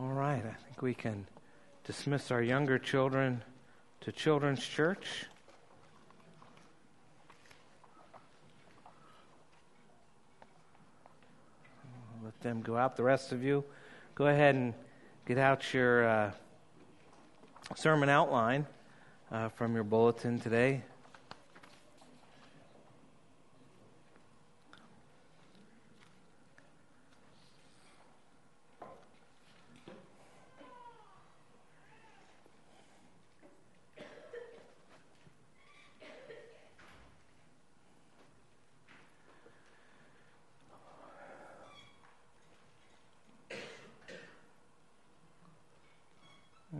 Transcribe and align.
All 0.00 0.12
right, 0.12 0.38
I 0.38 0.54
think 0.64 0.80
we 0.80 0.94
can 0.94 1.26
dismiss 1.84 2.30
our 2.30 2.40
younger 2.40 2.78
children 2.78 3.42
to 4.02 4.12
Children's 4.12 4.64
Church. 4.64 5.24
Let 12.22 12.40
them 12.42 12.62
go 12.62 12.76
out. 12.76 12.96
The 12.96 13.02
rest 13.02 13.32
of 13.32 13.42
you, 13.42 13.64
go 14.14 14.28
ahead 14.28 14.54
and 14.54 14.72
get 15.26 15.36
out 15.36 15.74
your 15.74 16.06
uh, 16.06 16.30
sermon 17.74 18.08
outline 18.08 18.66
uh, 19.32 19.48
from 19.48 19.74
your 19.74 19.82
bulletin 19.82 20.38
today. 20.38 20.82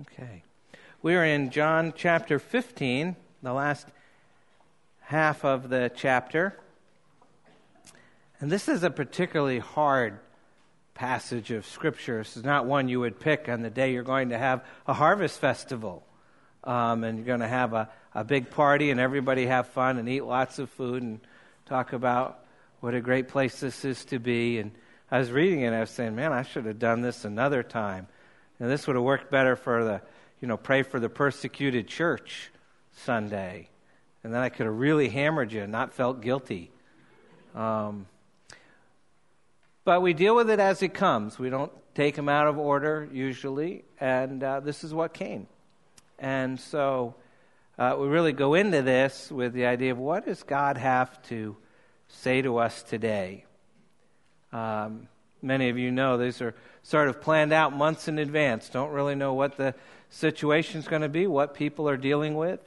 Okay. 0.00 0.42
We 1.08 1.16
are 1.16 1.24
in 1.24 1.48
John 1.48 1.94
chapter 1.96 2.38
15, 2.38 3.16
the 3.42 3.54
last 3.54 3.88
half 5.00 5.42
of 5.42 5.70
the 5.70 5.90
chapter. 5.96 6.54
And 8.40 8.50
this 8.50 8.68
is 8.68 8.82
a 8.82 8.90
particularly 8.90 9.58
hard 9.58 10.18
passage 10.92 11.50
of 11.50 11.64
Scripture. 11.64 12.18
This 12.18 12.36
is 12.36 12.44
not 12.44 12.66
one 12.66 12.90
you 12.90 13.00
would 13.00 13.18
pick 13.18 13.48
on 13.48 13.62
the 13.62 13.70
day 13.70 13.94
you're 13.94 14.02
going 14.02 14.28
to 14.28 14.36
have 14.36 14.62
a 14.86 14.92
harvest 14.92 15.40
festival. 15.40 16.04
Um, 16.62 17.04
and 17.04 17.16
you're 17.16 17.26
going 17.26 17.40
to 17.40 17.48
have 17.48 17.72
a, 17.72 17.88
a 18.14 18.22
big 18.22 18.50
party 18.50 18.90
and 18.90 19.00
everybody 19.00 19.46
have 19.46 19.68
fun 19.68 19.96
and 19.96 20.10
eat 20.10 20.24
lots 20.24 20.58
of 20.58 20.68
food 20.68 21.02
and 21.02 21.20
talk 21.64 21.94
about 21.94 22.44
what 22.80 22.92
a 22.92 23.00
great 23.00 23.28
place 23.28 23.60
this 23.60 23.82
is 23.86 24.04
to 24.04 24.18
be. 24.18 24.58
And 24.58 24.72
I 25.10 25.20
was 25.20 25.30
reading 25.30 25.62
it 25.62 25.68
and 25.68 25.74
I 25.74 25.80
was 25.80 25.90
saying, 25.90 26.14
man, 26.14 26.34
I 26.34 26.42
should 26.42 26.66
have 26.66 26.78
done 26.78 27.00
this 27.00 27.24
another 27.24 27.62
time. 27.62 28.08
And 28.60 28.70
this 28.70 28.86
would 28.86 28.96
have 28.96 29.04
worked 29.06 29.30
better 29.30 29.56
for 29.56 29.84
the, 29.84 30.02
you 30.40 30.48
know, 30.48 30.56
pray 30.56 30.82
for 30.82 31.00
the 31.00 31.08
persecuted 31.08 31.88
church 31.88 32.50
Sunday. 32.92 33.68
And 34.22 34.32
then 34.32 34.40
I 34.40 34.48
could 34.48 34.66
have 34.66 34.74
really 34.74 35.08
hammered 35.08 35.52
you 35.52 35.62
and 35.62 35.72
not 35.72 35.94
felt 35.94 36.20
guilty. 36.20 36.70
Um, 37.54 38.06
but 39.84 40.02
we 40.02 40.12
deal 40.12 40.34
with 40.34 40.50
it 40.50 40.60
as 40.60 40.82
it 40.82 40.94
comes. 40.94 41.38
We 41.38 41.50
don't 41.50 41.72
take 41.94 42.14
them 42.14 42.28
out 42.28 42.46
of 42.46 42.58
order 42.58 43.08
usually. 43.12 43.84
And 43.98 44.42
uh, 44.42 44.60
this 44.60 44.84
is 44.84 44.92
what 44.92 45.14
came. 45.14 45.46
And 46.18 46.58
so 46.60 47.14
uh, 47.78 47.96
we 47.98 48.08
really 48.08 48.32
go 48.32 48.54
into 48.54 48.82
this 48.82 49.30
with 49.30 49.52
the 49.52 49.66
idea 49.66 49.92
of 49.92 49.98
what 49.98 50.26
does 50.26 50.42
God 50.42 50.76
have 50.76 51.22
to 51.28 51.56
say 52.08 52.42
to 52.42 52.58
us 52.58 52.82
today? 52.82 53.44
Um, 54.52 55.08
many 55.42 55.68
of 55.68 55.78
you 55.78 55.90
know 55.90 56.18
these 56.18 56.40
are 56.40 56.54
sort 56.82 57.08
of 57.08 57.20
planned 57.20 57.52
out 57.52 57.76
months 57.76 58.08
in 58.08 58.18
advance. 58.18 58.68
Don't 58.68 58.90
really 58.90 59.14
know 59.14 59.34
what 59.34 59.56
the 59.56 59.74
situation 60.10 60.80
is 60.80 60.88
going 60.88 61.02
to 61.02 61.08
be, 61.08 61.26
what 61.26 61.54
people 61.54 61.88
are 61.88 61.96
dealing 61.96 62.36
with. 62.36 62.60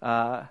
Uh, 0.00 0.44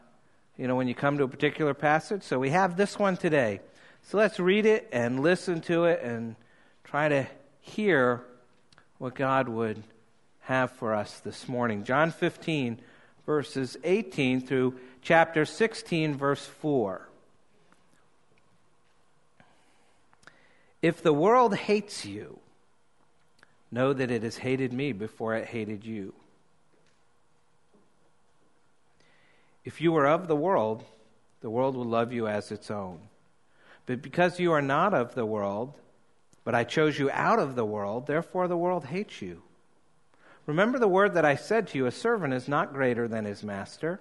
you 0.57 0.67
know, 0.67 0.75
when 0.75 0.87
you 0.87 0.95
come 0.95 1.17
to 1.19 1.23
a 1.23 1.27
particular 1.27 1.73
passage. 1.73 2.23
So 2.23 2.39
we 2.39 2.49
have 2.49 2.77
this 2.77 2.97
one 2.97 3.15
today. 3.15 3.61
So 4.03 4.17
let's 4.17 4.39
read 4.39 4.65
it 4.65 4.89
and 4.91 5.19
listen 5.21 5.61
to 5.61 5.85
it 5.85 6.01
and 6.01 6.35
try 6.83 7.09
to 7.09 7.27
hear 7.61 8.23
what 8.97 9.13
God 9.13 9.47
would 9.47 9.83
have 10.41 10.71
for 10.71 10.93
us 10.93 11.19
this 11.19 11.47
morning. 11.47 11.83
John 11.83 12.11
15, 12.11 12.79
verses 13.25 13.77
18 13.83 14.41
through 14.41 14.79
chapter 15.01 15.45
16, 15.45 16.15
verse 16.15 16.45
4. 16.45 17.07
If 20.81 21.03
the 21.03 21.13
world 21.13 21.55
hates 21.55 22.05
you, 22.05 22.39
know 23.71 23.93
that 23.93 24.09
it 24.09 24.23
has 24.23 24.37
hated 24.37 24.71
me 24.71 24.93
before 24.93 25.35
it 25.35 25.47
hated 25.47 25.85
you. 25.85 26.13
If 29.67 29.81
you 29.81 29.91
were 29.91 30.07
of 30.07 30.29
the 30.29 30.35
world, 30.35 30.85
the 31.41 31.49
world 31.49 31.75
would 31.75 31.87
love 31.87 32.13
you 32.13 32.25
as 32.25 32.53
its 32.53 32.71
own. 32.71 32.99
But 33.85 34.01
because 34.01 34.39
you 34.39 34.53
are 34.53 34.61
not 34.61 34.93
of 34.93 35.13
the 35.13 35.25
world, 35.25 35.77
but 36.45 36.55
I 36.55 36.63
chose 36.63 36.97
you 36.97 37.11
out 37.11 37.37
of 37.37 37.55
the 37.55 37.65
world, 37.65 38.07
therefore 38.07 38.47
the 38.47 38.55
world 38.55 38.85
hates 38.85 39.21
you. 39.21 39.41
Remember 40.45 40.79
the 40.79 40.87
word 40.87 41.15
that 41.15 41.25
I 41.25 41.35
said 41.35 41.67
to 41.67 41.77
you 41.77 41.85
a 41.85 41.91
servant 41.91 42.33
is 42.33 42.47
not 42.47 42.71
greater 42.71 43.09
than 43.09 43.25
his 43.25 43.43
master. 43.43 43.99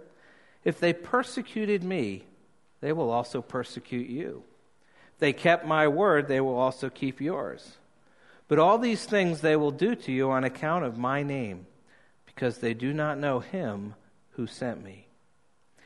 If 0.63 0.79
they 0.79 0.93
persecuted 0.93 1.83
me, 1.83 2.23
they 2.81 2.93
will 2.93 3.11
also 3.11 3.43
persecute 3.43 4.09
you. 4.09 4.45
If 5.15 5.19
they 5.19 5.33
kept 5.33 5.67
my 5.67 5.89
word, 5.89 6.29
they 6.29 6.41
will 6.41 6.59
also 6.59 6.89
keep 6.91 7.21
yours. 7.21 7.77
But 8.47 8.61
all 8.61 8.79
these 8.79 9.05
things 9.05 9.41
they 9.41 9.57
will 9.57 9.73
do 9.73 9.97
to 9.97 10.13
you 10.13 10.31
on 10.31 10.45
account 10.45 10.85
of 10.85 10.97
my 10.97 11.25
name, 11.25 11.67
because 12.25 12.59
they 12.59 12.73
do 12.73 12.93
not 12.93 13.19
know 13.19 13.41
him 13.41 13.97
who 14.35 14.47
sent 14.47 14.85
me. 14.85 15.06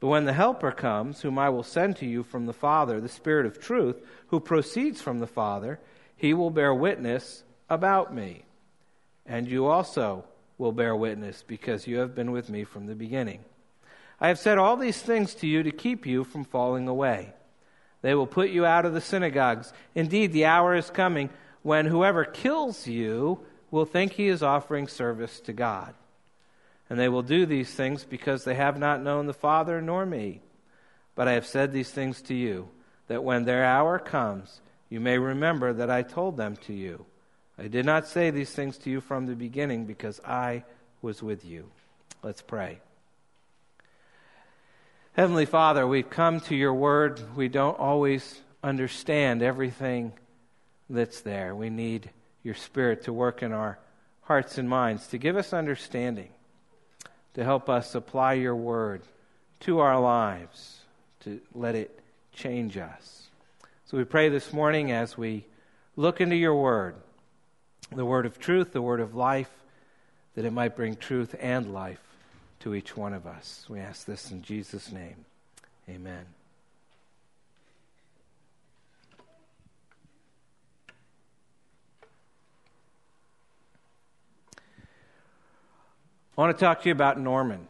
But 0.00 0.08
when 0.08 0.24
the 0.24 0.32
Helper 0.32 0.72
comes, 0.72 1.20
whom 1.20 1.38
I 1.38 1.50
will 1.50 1.62
send 1.62 1.96
to 1.96 2.06
you 2.06 2.22
from 2.22 2.46
the 2.46 2.54
Father, 2.54 3.00
the 3.00 3.08
Spirit 3.08 3.44
of 3.44 3.60
truth, 3.60 3.96
who 4.28 4.40
proceeds 4.40 5.02
from 5.02 5.18
the 5.18 5.26
Father, 5.26 5.78
he 6.16 6.32
will 6.32 6.50
bear 6.50 6.74
witness 6.74 7.44
about 7.68 8.14
me. 8.14 8.44
And 9.26 9.46
you 9.46 9.66
also 9.66 10.24
will 10.56 10.72
bear 10.72 10.96
witness, 10.96 11.44
because 11.46 11.86
you 11.86 11.98
have 11.98 12.14
been 12.14 12.32
with 12.32 12.48
me 12.48 12.64
from 12.64 12.86
the 12.86 12.94
beginning. 12.94 13.44
I 14.18 14.28
have 14.28 14.38
said 14.38 14.58
all 14.58 14.76
these 14.76 15.00
things 15.00 15.34
to 15.36 15.46
you 15.46 15.62
to 15.62 15.70
keep 15.70 16.06
you 16.06 16.24
from 16.24 16.44
falling 16.44 16.88
away. 16.88 17.32
They 18.02 18.14
will 18.14 18.26
put 18.26 18.50
you 18.50 18.64
out 18.64 18.86
of 18.86 18.94
the 18.94 19.00
synagogues. 19.00 19.72
Indeed, 19.94 20.32
the 20.32 20.46
hour 20.46 20.74
is 20.74 20.90
coming 20.90 21.30
when 21.62 21.86
whoever 21.86 22.24
kills 22.24 22.86
you 22.86 23.40
will 23.70 23.84
think 23.84 24.12
he 24.12 24.28
is 24.28 24.42
offering 24.42 24.88
service 24.88 25.40
to 25.40 25.52
God. 25.52 25.94
And 26.90 26.98
they 26.98 27.08
will 27.08 27.22
do 27.22 27.46
these 27.46 27.72
things 27.72 28.04
because 28.04 28.42
they 28.42 28.56
have 28.56 28.76
not 28.76 29.00
known 29.00 29.26
the 29.26 29.32
Father 29.32 29.80
nor 29.80 30.04
me. 30.04 30.42
But 31.14 31.28
I 31.28 31.32
have 31.32 31.46
said 31.46 31.72
these 31.72 31.90
things 31.90 32.20
to 32.22 32.34
you, 32.34 32.68
that 33.06 33.22
when 33.22 33.44
their 33.44 33.64
hour 33.64 34.00
comes, 34.00 34.60
you 34.88 34.98
may 34.98 35.16
remember 35.16 35.72
that 35.72 35.88
I 35.88 36.02
told 36.02 36.36
them 36.36 36.56
to 36.66 36.72
you. 36.72 37.06
I 37.56 37.68
did 37.68 37.86
not 37.86 38.08
say 38.08 38.30
these 38.30 38.50
things 38.50 38.76
to 38.78 38.90
you 38.90 39.00
from 39.00 39.26
the 39.26 39.36
beginning 39.36 39.84
because 39.84 40.20
I 40.24 40.64
was 41.00 41.22
with 41.22 41.44
you. 41.44 41.70
Let's 42.24 42.42
pray. 42.42 42.80
Heavenly 45.12 45.46
Father, 45.46 45.86
we've 45.86 46.10
come 46.10 46.40
to 46.40 46.56
your 46.56 46.74
word. 46.74 47.36
We 47.36 47.48
don't 47.48 47.78
always 47.78 48.40
understand 48.64 49.42
everything 49.42 50.12
that's 50.88 51.20
there. 51.20 51.54
We 51.54 51.70
need 51.70 52.10
your 52.42 52.54
Spirit 52.54 53.04
to 53.04 53.12
work 53.12 53.42
in 53.44 53.52
our 53.52 53.78
hearts 54.22 54.58
and 54.58 54.68
minds, 54.68 55.06
to 55.08 55.18
give 55.18 55.36
us 55.36 55.52
understanding 55.52 56.30
to 57.34 57.44
help 57.44 57.68
us 57.68 57.94
apply 57.94 58.34
your 58.34 58.56
word 58.56 59.02
to 59.60 59.80
our 59.80 60.00
lives, 60.00 60.80
to 61.20 61.40
let 61.54 61.74
it 61.74 62.00
change 62.32 62.76
us. 62.76 63.28
So 63.86 63.98
we 63.98 64.04
pray 64.04 64.28
this 64.28 64.52
morning 64.52 64.92
as 64.92 65.18
we 65.18 65.44
look 65.96 66.20
into 66.20 66.36
your 66.36 66.54
word, 66.54 66.94
the 67.92 68.04
word 68.04 68.26
of 68.26 68.38
truth, 68.38 68.72
the 68.72 68.82
word 68.82 69.00
of 69.00 69.14
life, 69.14 69.50
that 70.34 70.44
it 70.44 70.52
might 70.52 70.76
bring 70.76 70.96
truth 70.96 71.34
and 71.40 71.72
life 71.72 72.00
to 72.60 72.74
each 72.74 72.96
one 72.96 73.14
of 73.14 73.26
us. 73.26 73.66
We 73.68 73.80
ask 73.80 74.06
this 74.06 74.30
in 74.30 74.42
Jesus' 74.42 74.92
name. 74.92 75.24
Amen. 75.88 76.39
I 86.40 86.42
want 86.44 86.56
to 86.56 86.64
talk 86.64 86.80
to 86.80 86.88
you 86.88 86.94
about 86.94 87.20
Norman. 87.20 87.68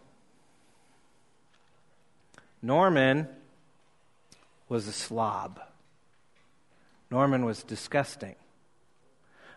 Norman 2.63 3.27
was 4.69 4.87
a 4.87 4.93
slob. 4.93 5.59
Norman 7.11 7.45
was 7.45 7.65
disgusting. 7.65 8.37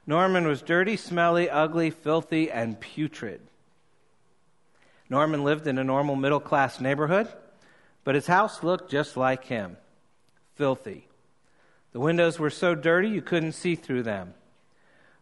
Norman 0.08 0.48
was 0.48 0.64
dirty, 0.64 0.98
smelly, 0.98 1.48
ugly, 1.48 1.92
filthy, 1.92 2.50
and 2.50 2.80
putrid. 2.80 3.42
Norman 5.12 5.44
lived 5.44 5.68
in 5.68 5.78
a 5.78 5.84
normal 5.84 6.16
middle 6.16 6.40
class 6.40 6.82
neighborhood, 6.82 7.28
but 8.04 8.16
his 8.16 8.26
house 8.26 8.64
looked 8.64 8.90
just 8.90 9.16
like 9.16 9.46
him 9.46 9.78
filthy. 10.56 11.08
The 11.92 12.00
windows 12.00 12.40
were 12.40 12.50
so 12.50 12.74
dirty 12.74 13.10
you 13.10 13.22
couldn't 13.22 13.52
see 13.52 13.76
through 13.76 14.02
them. 14.02 14.34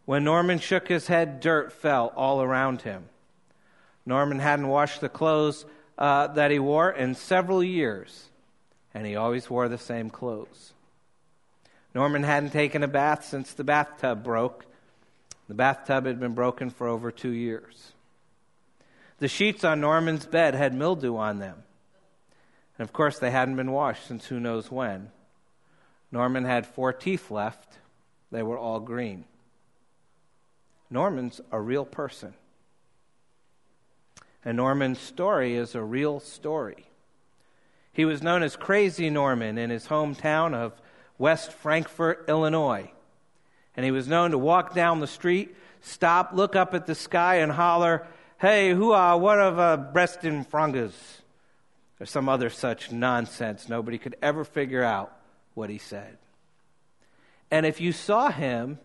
When 0.06 0.24
Norman 0.24 0.60
shook 0.60 0.88
his 0.88 1.08
head, 1.08 1.40
dirt 1.40 1.74
fell 1.74 2.10
all 2.16 2.40
around 2.40 2.80
him. 2.80 3.10
Norman 4.04 4.38
hadn't 4.38 4.68
washed 4.68 5.00
the 5.00 5.08
clothes 5.08 5.64
uh, 5.98 6.28
that 6.28 6.50
he 6.50 6.58
wore 6.58 6.90
in 6.90 7.14
several 7.14 7.62
years, 7.62 8.28
and 8.94 9.06
he 9.06 9.16
always 9.16 9.48
wore 9.48 9.68
the 9.68 9.78
same 9.78 10.10
clothes. 10.10 10.72
Norman 11.94 12.22
hadn't 12.22 12.50
taken 12.50 12.82
a 12.82 12.88
bath 12.88 13.24
since 13.24 13.52
the 13.52 13.64
bathtub 13.64 14.24
broke. 14.24 14.64
The 15.48 15.54
bathtub 15.54 16.06
had 16.06 16.18
been 16.18 16.34
broken 16.34 16.70
for 16.70 16.88
over 16.88 17.10
two 17.10 17.30
years. 17.30 17.92
The 19.18 19.28
sheets 19.28 19.62
on 19.62 19.80
Norman's 19.80 20.26
bed 20.26 20.54
had 20.54 20.74
mildew 20.74 21.16
on 21.16 21.38
them. 21.38 21.62
And 22.78 22.88
of 22.88 22.92
course, 22.92 23.18
they 23.18 23.30
hadn't 23.30 23.56
been 23.56 23.70
washed 23.70 24.06
since 24.06 24.26
who 24.26 24.40
knows 24.40 24.70
when. 24.70 25.10
Norman 26.10 26.44
had 26.44 26.66
four 26.66 26.92
teeth 26.92 27.30
left, 27.30 27.78
they 28.30 28.42
were 28.42 28.58
all 28.58 28.80
green. 28.80 29.24
Norman's 30.90 31.40
a 31.50 31.60
real 31.60 31.84
person. 31.84 32.34
And 34.44 34.56
Norman's 34.56 34.98
story 34.98 35.54
is 35.54 35.74
a 35.74 35.82
real 35.82 36.20
story. 36.20 36.86
He 37.92 38.04
was 38.04 38.22
known 38.22 38.42
as 38.42 38.56
Crazy 38.56 39.10
Norman 39.10 39.58
in 39.58 39.70
his 39.70 39.86
hometown 39.86 40.54
of 40.54 40.72
West 41.18 41.52
Frankfort, 41.52 42.24
Illinois. 42.28 42.90
And 43.76 43.84
he 43.84 43.90
was 43.90 44.08
known 44.08 44.32
to 44.32 44.38
walk 44.38 44.74
down 44.74 45.00
the 45.00 45.06
street, 45.06 45.54
stop, 45.80 46.32
look 46.32 46.56
up 46.56 46.74
at 46.74 46.86
the 46.86 46.94
sky, 46.94 47.36
and 47.36 47.52
holler, 47.52 48.06
Hey, 48.38 48.72
who 48.72 48.90
are 48.90 49.16
what 49.16 49.38
of 49.38 49.58
uh, 49.58 49.76
Breston 49.76 50.44
Frangas? 50.44 50.94
Or 52.00 52.06
some 52.06 52.28
other 52.28 52.50
such 52.50 52.90
nonsense. 52.90 53.68
Nobody 53.68 53.98
could 53.98 54.16
ever 54.20 54.44
figure 54.44 54.82
out 54.82 55.16
what 55.54 55.70
he 55.70 55.78
said. 55.78 56.18
And 57.52 57.64
if 57.64 57.80
you 57.80 57.92
saw 57.92 58.30
him 58.30 58.80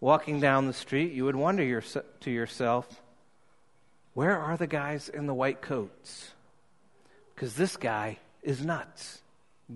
walking 0.00 0.40
down 0.40 0.66
the 0.66 0.72
street, 0.72 1.12
you 1.12 1.26
would 1.26 1.36
wonder 1.36 1.62
your, 1.62 1.82
to 2.20 2.30
yourself, 2.30 3.02
where 4.16 4.38
are 4.38 4.56
the 4.56 4.66
guys 4.66 5.10
in 5.10 5.26
the 5.26 5.34
white 5.34 5.60
coats? 5.60 6.30
Because 7.34 7.54
this 7.54 7.76
guy 7.76 8.16
is 8.42 8.64
nuts. 8.64 9.20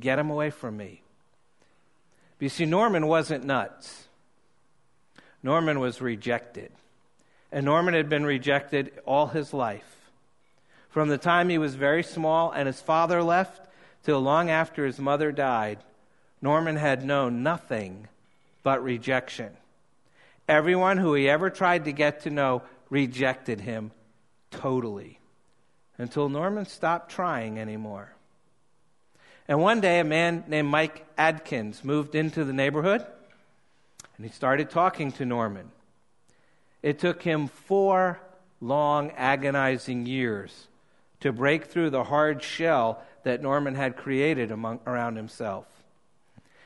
Get 0.01 0.19
him 0.19 0.31
away 0.31 0.49
from 0.49 0.79
me. 0.79 1.03
But 2.39 2.45
you 2.45 2.49
see, 2.49 2.65
Norman 2.65 3.07
wasn't 3.07 3.45
nuts. 3.45 4.09
Norman 5.43 5.79
was 5.79 6.01
rejected. 6.01 6.73
And 7.53 7.67
Norman 7.67 7.93
had 7.93 8.09
been 8.09 8.25
rejected 8.25 8.93
all 9.05 9.27
his 9.27 9.53
life. 9.53 10.09
From 10.89 11.11
the 11.11 11.19
time 11.19 11.51
he 11.51 11.59
was 11.59 11.75
very 11.75 12.03
small 12.03 12.51
and 12.51 12.67
his 12.67 12.81
father 12.81 13.23
left 13.23 13.61
till 14.05 14.23
long 14.23 14.49
after 14.49 14.87
his 14.87 14.99
mother 14.99 15.33
died, 15.33 15.81
Norman 16.41 16.77
had 16.77 17.05
known 17.05 17.43
nothing 17.43 18.09
but 18.63 18.83
rejection. 18.83 19.51
Everyone 20.49 20.97
who 20.97 21.13
he 21.13 21.29
ever 21.29 21.51
tried 21.51 21.85
to 21.85 21.93
get 21.93 22.23
to 22.23 22.31
know 22.31 22.63
rejected 22.89 23.61
him 23.61 23.91
totally 24.51 25.19
until 25.99 26.29
Norman 26.29 26.67
stopped 26.67 27.11
trying 27.11 27.59
anymore. 27.59 28.15
And 29.49 29.61
one 29.61 29.81
day, 29.81 29.99
a 30.01 30.05
man 30.05 30.45
named 30.47 30.69
Mike 30.69 31.07
Adkins 31.19 31.83
moved 31.83 32.15
into 32.15 32.45
the 32.45 32.53
neighborhood 32.53 33.05
and 34.17 34.27
he 34.27 34.33
started 34.33 34.71
talking 34.71 35.13
to 35.13 35.25
Norman. 35.25 35.71
It 36.83 36.99
took 36.99 37.23
him 37.23 37.49
four 37.49 38.21
long, 38.61 39.13
agonizing 39.13 40.07
years 40.07 40.69
to 41.21 41.33
break 41.33 41.65
through 41.67 41.91
the 41.91 42.05
hard 42.05 42.43
shell 42.43 43.03
that 43.25 43.43
Norman 43.43 43.75
had 43.75 43.97
created 43.97 44.51
among, 44.51 44.81
around 44.87 45.17
himself. 45.17 45.67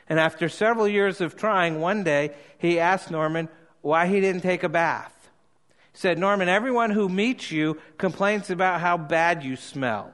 And 0.07 0.19
after 0.19 0.49
several 0.49 0.87
years 0.87 1.21
of 1.21 1.35
trying, 1.35 1.79
one 1.79 2.03
day 2.03 2.31
he 2.57 2.79
asked 2.79 3.09
Norman 3.09 3.49
why 3.81 4.07
he 4.07 4.19
didn't 4.19 4.41
take 4.41 4.63
a 4.63 4.69
bath 4.69 5.14
said, 5.95 6.19
Norman, 6.19 6.49
everyone 6.49 6.91
who 6.91 7.09
meets 7.09 7.51
you 7.51 7.79
complains 7.97 8.49
about 8.49 8.81
how 8.81 8.97
bad 8.97 9.43
you 9.43 9.55
smell. 9.55 10.13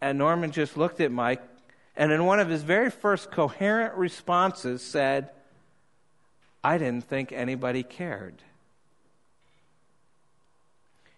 And 0.00 0.18
Norman 0.18 0.52
just 0.52 0.76
looked 0.76 1.00
at 1.00 1.10
Mike 1.10 1.42
and 1.96 2.12
in 2.12 2.24
one 2.24 2.38
of 2.38 2.48
his 2.48 2.62
very 2.62 2.90
first 2.90 3.30
coherent 3.30 3.94
responses 3.94 4.82
said, 4.82 5.30
I 6.62 6.78
didn't 6.78 7.04
think 7.04 7.32
anybody 7.32 7.82
cared. 7.82 8.36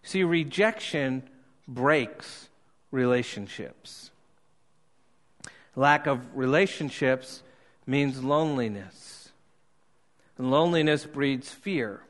See, 0.04 0.24
rejection 0.24 1.24
breaks 1.68 2.48
relationships. 2.90 4.10
Lack 5.74 6.06
of 6.06 6.36
relationships 6.36 7.42
means 7.86 8.22
loneliness. 8.22 9.30
And 10.38 10.50
loneliness 10.50 11.04
breeds 11.04 11.50
fear 11.50 12.02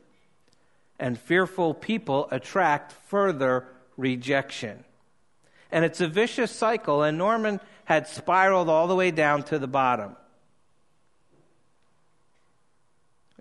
and 1.03 1.19
fearful 1.19 1.73
people 1.73 2.29
attract 2.31 2.93
further 2.93 3.67
rejection. 3.97 4.85
And 5.69 5.83
it's 5.83 5.99
a 5.99 6.07
vicious 6.07 6.49
cycle, 6.49 7.03
and 7.03 7.17
Norman 7.17 7.59
had 7.83 8.07
spiraled 8.07 8.69
all 8.69 8.87
the 8.87 8.95
way 8.95 9.11
down 9.11 9.43
to 9.43 9.59
the 9.59 9.67
bottom. 9.67 10.15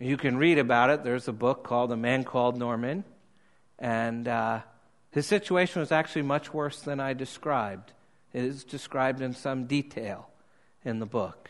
You 0.01 0.17
can 0.17 0.39
read 0.39 0.59
about 0.59 0.91
it. 0.91 1.05
There's 1.05 1.29
a 1.29 1.33
book 1.33 1.63
called 1.63 1.93
A 1.93 1.97
Man 1.97 2.25
Called 2.25 2.59
Norman, 2.59 3.05
and 3.79 4.27
uh, 4.27 4.63
his 5.13 5.29
situation 5.29 5.79
was 5.79 5.93
actually 5.93 6.23
much 6.23 6.53
worse 6.53 6.81
than 6.81 6.99
I 6.99 7.13
described. 7.13 7.93
It 8.33 8.43
is 8.43 8.65
described 8.65 9.21
in 9.21 9.35
some 9.35 9.67
detail 9.67 10.29
in 10.85 10.99
the 10.99 11.07
book. 11.07 11.49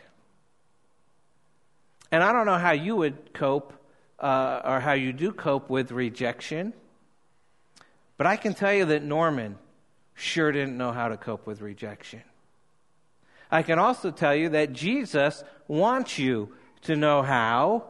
And 2.11 2.23
I 2.23 2.35
don't 2.35 2.45
know 2.45 2.59
how 2.59 2.73
you 2.73 2.97
would 2.97 3.33
cope 3.33 3.73
uh, 4.23 4.63
or 4.65 4.81
how 4.81 4.93
you 4.93 5.13
do 5.13 5.33
cope 5.33 5.69
with 5.69 5.91
rejection. 5.91 6.73
But 8.17 8.27
I 8.27 8.37
can 8.37 8.55
tell 8.55 8.73
you 8.73 8.85
that 8.87 9.03
Norman 9.03 9.59
sure 10.15 10.53
didn't 10.53 10.77
know 10.77 10.93
how 10.93 11.09
to 11.09 11.17
cope 11.17 11.47
with 11.47 11.61
rejection. 11.61 12.23
I 13.51 13.63
can 13.63 13.79
also 13.79 14.11
tell 14.11 14.35
you 14.35 14.51
that 14.51 14.73
Jesus 14.73 15.45
wants 15.69 16.19
you 16.19 16.55
to 16.83 16.97
know 16.97 17.23
how 17.23 17.85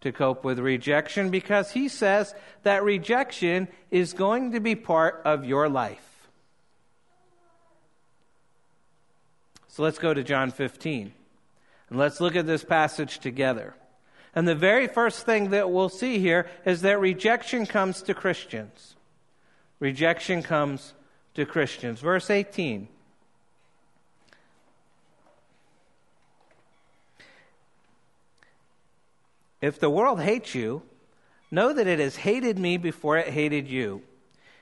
to 0.00 0.12
cope 0.12 0.44
with 0.44 0.58
rejection 0.58 1.30
because 1.30 1.70
he 1.70 1.88
says 1.88 2.34
that 2.64 2.82
rejection 2.82 3.68
is 3.90 4.12
going 4.12 4.52
to 4.52 4.60
be 4.60 4.74
part 4.74 5.22
of 5.24 5.44
your 5.44 5.68
life. 5.68 6.28
So 9.68 9.82
let's 9.82 9.98
go 9.98 10.12
to 10.12 10.24
John 10.24 10.50
15 10.50 11.12
and 11.88 11.98
let's 11.98 12.20
look 12.20 12.34
at 12.34 12.46
this 12.46 12.64
passage 12.64 13.20
together. 13.20 13.74
And 14.34 14.46
the 14.46 14.54
very 14.54 14.86
first 14.86 15.26
thing 15.26 15.50
that 15.50 15.70
we'll 15.70 15.88
see 15.88 16.18
here 16.18 16.46
is 16.64 16.82
that 16.82 17.00
rejection 17.00 17.66
comes 17.66 18.02
to 18.02 18.14
Christians. 18.14 18.94
Rejection 19.80 20.42
comes 20.42 20.94
to 21.34 21.44
Christians. 21.44 22.00
Verse 22.00 22.30
18. 22.30 22.88
If 29.60 29.78
the 29.78 29.90
world 29.90 30.20
hates 30.20 30.54
you, 30.54 30.82
know 31.50 31.72
that 31.72 31.86
it 31.86 31.98
has 31.98 32.16
hated 32.16 32.58
me 32.58 32.76
before 32.76 33.18
it 33.18 33.28
hated 33.28 33.68
you. 33.68 34.02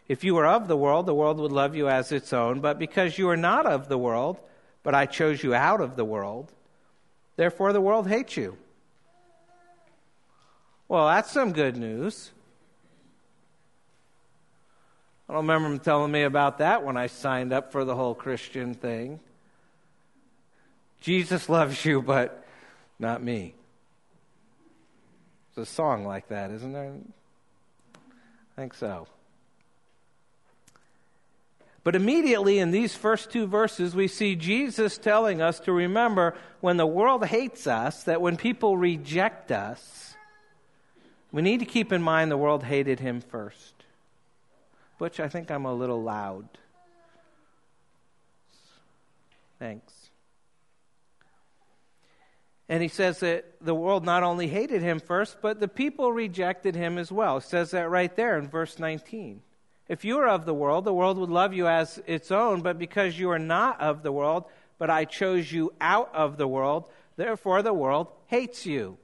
If 0.08 0.24
you 0.24 0.34
were 0.34 0.46
of 0.46 0.68
the 0.68 0.76
world, 0.76 1.06
the 1.06 1.14
world 1.14 1.38
would 1.38 1.52
love 1.52 1.76
you 1.76 1.88
as 1.88 2.10
its 2.10 2.32
own. 2.32 2.60
But 2.60 2.78
because 2.78 3.18
you 3.18 3.28
are 3.28 3.36
not 3.36 3.66
of 3.66 3.88
the 3.88 3.98
world, 3.98 4.40
but 4.82 4.94
I 4.94 5.06
chose 5.06 5.42
you 5.42 5.54
out 5.54 5.80
of 5.80 5.96
the 5.96 6.04
world, 6.04 6.50
therefore 7.36 7.72
the 7.72 7.80
world 7.80 8.08
hates 8.08 8.36
you. 8.36 8.56
Well, 10.88 11.06
that's 11.06 11.30
some 11.30 11.52
good 11.52 11.76
news. 11.76 12.30
I 15.28 15.34
don't 15.34 15.42
remember 15.42 15.68
him 15.68 15.78
telling 15.78 16.10
me 16.10 16.22
about 16.22 16.58
that 16.58 16.82
when 16.82 16.96
I 16.96 17.06
signed 17.06 17.52
up 17.52 17.70
for 17.70 17.84
the 17.84 17.94
whole 17.94 18.14
Christian 18.14 18.72
thing. 18.72 19.20
Jesus 21.00 21.50
loves 21.50 21.84
you, 21.84 22.00
but 22.00 22.46
not 22.98 23.22
me. 23.22 23.54
It's 25.50 25.58
a 25.58 25.74
song 25.74 26.06
like 26.06 26.28
that, 26.28 26.50
isn't 26.50 26.72
there? 26.72 26.94
I 27.94 28.00
think 28.56 28.72
so. 28.72 29.06
But 31.84 31.94
immediately 31.94 32.58
in 32.58 32.70
these 32.70 32.94
first 32.94 33.30
two 33.30 33.46
verses, 33.46 33.94
we 33.94 34.08
see 34.08 34.34
Jesus 34.34 34.96
telling 34.96 35.42
us 35.42 35.60
to 35.60 35.72
remember 35.72 36.34
when 36.60 36.78
the 36.78 36.86
world 36.86 37.26
hates 37.26 37.66
us, 37.66 38.04
that 38.04 38.20
when 38.20 38.36
people 38.36 38.76
reject 38.76 39.52
us, 39.52 40.16
we 41.32 41.42
need 41.42 41.60
to 41.60 41.66
keep 41.66 41.92
in 41.92 42.02
mind 42.02 42.30
the 42.30 42.36
world 42.36 42.64
hated 42.64 43.00
him 43.00 43.20
first. 43.20 43.74
Butch, 44.98 45.20
I 45.20 45.28
think 45.28 45.50
I'm 45.50 45.64
a 45.64 45.74
little 45.74 46.02
loud. 46.02 46.48
Thanks. 49.58 50.10
And 52.68 52.82
he 52.82 52.88
says 52.88 53.20
that 53.20 53.46
the 53.60 53.74
world 53.74 54.04
not 54.04 54.22
only 54.22 54.48
hated 54.48 54.82
him 54.82 55.00
first, 55.00 55.38
but 55.40 55.58
the 55.58 55.68
people 55.68 56.12
rejected 56.12 56.74
him 56.74 56.98
as 56.98 57.10
well. 57.10 57.38
It 57.38 57.44
says 57.44 57.70
that 57.70 57.88
right 57.88 58.14
there 58.14 58.38
in 58.38 58.48
verse 58.48 58.78
19. 58.78 59.40
If 59.88 60.04
you 60.04 60.18
are 60.18 60.28
of 60.28 60.44
the 60.44 60.54
world, 60.54 60.84
the 60.84 60.92
world 60.92 61.16
would 61.16 61.30
love 61.30 61.54
you 61.54 61.66
as 61.66 62.00
its 62.06 62.30
own, 62.30 62.60
but 62.60 62.78
because 62.78 63.18
you 63.18 63.30
are 63.30 63.38
not 63.38 63.80
of 63.80 64.02
the 64.02 64.12
world, 64.12 64.44
but 64.78 64.90
I 64.90 65.06
chose 65.06 65.50
you 65.50 65.72
out 65.80 66.14
of 66.14 66.36
the 66.36 66.46
world, 66.46 66.90
therefore 67.16 67.62
the 67.62 67.72
world 67.72 68.08
hates 68.26 68.66
you. 68.66 68.98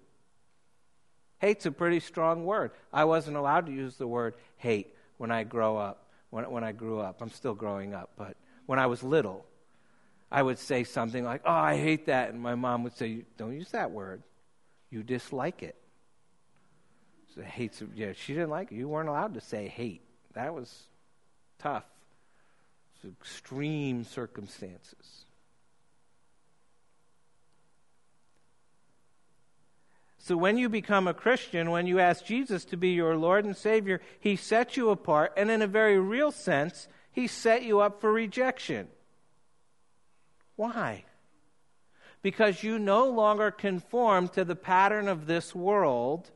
Hate's 1.45 1.67
a 1.67 1.73
pretty 1.73 2.01
strong 2.01 2.47
word. 2.47 2.71
I 2.91 3.05
wasn't 3.05 3.37
allowed 3.37 3.67
to 3.67 3.73
use 3.73 3.97
the 3.97 4.07
word 4.07 4.35
hate 4.57 4.95
when 5.19 5.31
I 5.31 5.45
grow 5.45 5.77
up. 5.77 6.09
When, 6.31 6.51
when 6.51 6.65
I 6.65 6.73
grew 6.73 7.01
up, 7.01 7.21
I'm 7.21 7.29
still 7.29 7.55
growing 7.55 7.93
up, 7.93 8.11
but 8.17 8.37
when 8.65 8.79
I 8.79 8.87
was 8.87 9.03
little, 9.03 9.45
I 10.33 10.43
would 10.43 10.59
say 10.59 10.85
something 10.85 11.23
like, 11.23 11.43
"Oh, 11.45 11.53
I 11.53 11.77
hate 11.77 12.07
that," 12.07 12.31
and 12.31 12.41
my 12.41 12.55
mom 12.55 12.83
would 12.83 12.97
say, 12.97 13.25
"Don't 13.37 13.53
use 13.53 13.71
that 13.73 13.91
word. 13.91 14.23
You 14.91 15.03
dislike 15.03 15.63
it." 15.63 15.77
So 17.35 17.43
hates. 17.43 17.83
Yeah, 17.95 18.15
she 18.15 18.33
didn't 18.33 18.51
like 18.51 18.73
it. 18.73 18.77
You 18.77 18.89
weren't 18.89 19.11
allowed 19.11 19.35
to 19.35 19.41
say 19.43 19.69
hate. 19.69 20.03
That 20.33 20.55
was 20.55 20.85
tough. 21.59 21.85
It's 22.97 23.05
extreme 23.21 24.03
circumstances. 24.05 25.24
So 30.25 30.39
when 30.39 30.57
you 30.57 30.71
become 30.71 31.07
a 31.07 31.13
Christian, 31.13 31.71
when 31.71 31.87
you 31.87 32.01
ask 32.01 32.25
Jesus 32.25 32.65
to 32.67 32.79
be 32.79 32.93
your 32.93 33.15
Lord 33.15 33.45
and 33.45 33.55
Savior, 33.55 34.01
He 34.19 34.37
sets 34.37 34.75
you 34.75 34.89
apart, 34.89 35.35
and 35.37 35.51
in 35.51 35.61
a 35.61 35.67
very 35.67 35.99
real 35.99 36.33
sense, 36.33 36.89
He 37.13 37.27
set 37.27 37.63
you 37.63 37.81
up 37.81 38.01
for 38.01 38.11
rejection. 38.11 38.89
Why? 40.57 41.05
Because 42.23 42.63
you 42.63 42.79
no 42.79 43.07
longer 43.07 43.51
conform 43.51 44.29
to 44.29 44.47
the 44.47 44.57
pattern 44.57 45.09
of 45.09 45.27
this 45.27 45.55
world, 45.55 46.31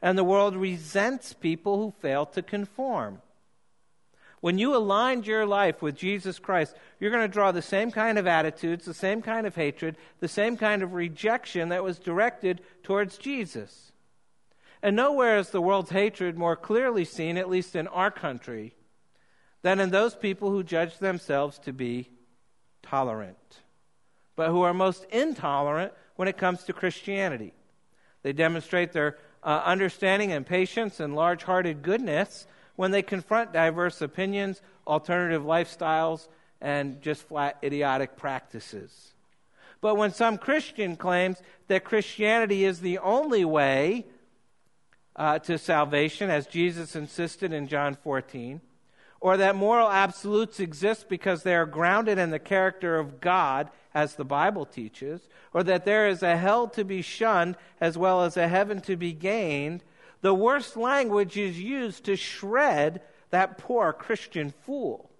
and 0.00 0.16
the 0.16 0.24
world 0.24 0.56
resents 0.56 1.34
people 1.34 1.76
who 1.76 1.92
fail 2.00 2.24
to 2.24 2.40
conform. 2.40 3.20
When 4.40 4.58
you 4.58 4.76
aligned 4.76 5.26
your 5.26 5.46
life 5.46 5.82
with 5.82 5.96
Jesus 5.96 6.38
Christ, 6.38 6.76
you're 7.00 7.10
going 7.10 7.26
to 7.26 7.32
draw 7.32 7.50
the 7.50 7.62
same 7.62 7.90
kind 7.90 8.18
of 8.18 8.26
attitudes, 8.26 8.84
the 8.84 8.94
same 8.94 9.20
kind 9.20 9.46
of 9.46 9.56
hatred, 9.56 9.96
the 10.20 10.28
same 10.28 10.56
kind 10.56 10.82
of 10.82 10.94
rejection 10.94 11.70
that 11.70 11.82
was 11.82 11.98
directed 11.98 12.60
towards 12.82 13.18
Jesus. 13.18 13.92
And 14.82 14.94
nowhere 14.94 15.38
is 15.38 15.50
the 15.50 15.60
world's 15.60 15.90
hatred 15.90 16.38
more 16.38 16.54
clearly 16.54 17.04
seen, 17.04 17.36
at 17.36 17.50
least 17.50 17.74
in 17.74 17.88
our 17.88 18.12
country, 18.12 18.74
than 19.62 19.80
in 19.80 19.90
those 19.90 20.14
people 20.14 20.50
who 20.50 20.62
judge 20.62 20.98
themselves 20.98 21.58
to 21.60 21.72
be 21.72 22.08
tolerant, 22.82 23.60
but 24.36 24.50
who 24.50 24.62
are 24.62 24.74
most 24.74 25.04
intolerant 25.10 25.92
when 26.14 26.28
it 26.28 26.36
comes 26.36 26.62
to 26.64 26.72
Christianity. 26.72 27.54
They 28.22 28.32
demonstrate 28.32 28.92
their 28.92 29.18
uh, 29.42 29.62
understanding 29.64 30.32
and 30.32 30.46
patience 30.46 31.00
and 31.00 31.16
large 31.16 31.42
hearted 31.42 31.82
goodness 31.82 32.46
when 32.78 32.92
they 32.92 33.02
confront 33.02 33.52
diverse 33.52 34.00
opinions, 34.00 34.62
alternative 34.86 35.42
lifestyles, 35.42 36.28
and 36.60 37.02
just 37.02 37.24
flat 37.24 37.58
idiotic 37.60 38.16
practices. 38.16 39.14
But 39.80 39.96
when 39.96 40.12
some 40.12 40.38
Christian 40.38 40.94
claims 40.94 41.42
that 41.66 41.82
Christianity 41.82 42.64
is 42.64 42.78
the 42.78 42.98
only 42.98 43.44
way 43.44 44.06
uh, 45.16 45.40
to 45.40 45.58
salvation, 45.58 46.30
as 46.30 46.46
Jesus 46.46 46.94
insisted 46.94 47.52
in 47.52 47.66
John 47.66 47.96
14, 47.96 48.60
or 49.20 49.36
that 49.38 49.56
moral 49.56 49.90
absolutes 49.90 50.60
exist 50.60 51.08
because 51.08 51.42
they 51.42 51.56
are 51.56 51.66
grounded 51.66 52.16
in 52.16 52.30
the 52.30 52.38
character 52.38 52.96
of 52.96 53.20
God, 53.20 53.70
as 53.92 54.14
the 54.14 54.24
Bible 54.24 54.64
teaches, 54.64 55.28
or 55.52 55.64
that 55.64 55.84
there 55.84 56.06
is 56.06 56.22
a 56.22 56.36
hell 56.36 56.68
to 56.68 56.84
be 56.84 57.02
shunned 57.02 57.56
as 57.80 57.98
well 57.98 58.22
as 58.22 58.36
a 58.36 58.46
heaven 58.46 58.80
to 58.82 58.96
be 58.96 59.12
gained, 59.12 59.82
the 60.20 60.34
worst 60.34 60.76
language 60.76 61.36
is 61.36 61.60
used 61.60 62.04
to 62.04 62.16
shred 62.16 63.00
that 63.30 63.58
poor 63.58 63.92
Christian 63.92 64.52
fool. 64.64 65.10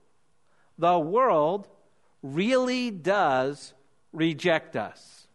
The 0.78 0.98
world 0.98 1.68
really 2.22 2.90
does 2.90 3.74
reject 4.12 4.76
us. 4.76 5.26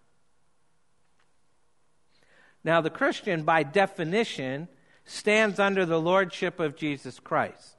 Now, 2.64 2.82
the 2.82 2.90
Christian, 2.90 3.44
by 3.44 3.64
definition, 3.64 4.70
stands 5.06 5.60
under 5.60 5.86
the 5.86 6.00
lordship 6.00 6.60
of 6.60 6.76
Jesus 6.76 7.20
Christ. 7.20 7.78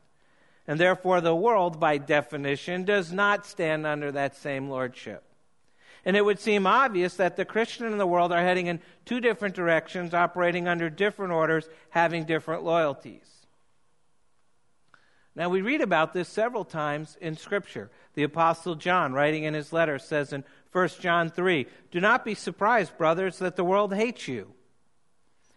And 0.67 0.79
therefore, 0.79 1.21
the 1.21 1.35
world, 1.35 1.81
by 1.81 1.99
definition, 1.99 2.85
does 2.85 3.13
not 3.13 3.47
stand 3.47 3.87
under 3.87 4.13
that 4.13 4.37
same 4.37 4.69
lordship. 4.69 5.23
And 6.05 6.17
it 6.17 6.25
would 6.25 6.39
seem 6.39 6.67
obvious 6.67 7.15
that 7.15 7.37
the 7.37 7.45
Christian 7.45 7.87
and 7.87 7.99
the 7.99 8.07
world 8.07 8.33
are 8.33 8.43
heading 8.43 8.67
in 8.67 8.81
two 9.07 9.21
different 9.21 9.55
directions, 9.55 10.13
operating 10.13 10.69
under 10.69 10.91
different 10.91 11.33
orders, 11.33 11.69
having 11.91 12.25
different 12.25 12.63
loyalties. 12.63 13.35
Now, 15.37 15.49
we 15.49 15.63
read 15.63 15.81
about 15.81 16.13
this 16.13 16.29
several 16.29 16.65
times 16.65 17.17
in 17.21 17.37
Scripture. 17.37 17.91
The 18.15 18.23
Apostle 18.23 18.77
John, 18.77 19.13
writing 19.13 19.45
in 19.45 19.55
his 19.55 19.73
letter, 19.73 19.99
says 19.99 20.33
in 20.33 20.45
1 20.71 20.89
John 21.01 21.31
3 21.31 21.67
Do 21.91 22.01
not 22.01 22.25
be 22.25 22.35
surprised, 22.35 22.97
brothers, 22.97 23.39
that 23.39 23.57
the 23.57 23.65
world 23.65 23.95
hates 23.95 24.29
you. 24.29 24.53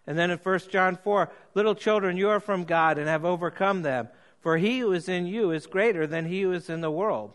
And 0.07 0.17
then 0.17 0.31
in 0.31 0.39
1 0.39 0.59
John 0.69 0.95
4 0.95 1.29
Little 1.53 1.75
children, 1.75 2.17
you 2.17 2.29
are 2.29 2.39
from 2.39 2.63
God 2.63 2.97
and 2.97 3.07
have 3.07 3.25
overcome 3.25 3.83
them, 3.83 4.07
for 4.39 4.57
he 4.57 4.79
who 4.79 4.93
is 4.93 5.09
in 5.09 5.27
you 5.27 5.51
is 5.51 5.67
greater 5.67 6.07
than 6.07 6.25
he 6.25 6.41
who 6.41 6.53
is 6.53 6.69
in 6.69 6.81
the 6.81 6.89
world. 6.89 7.33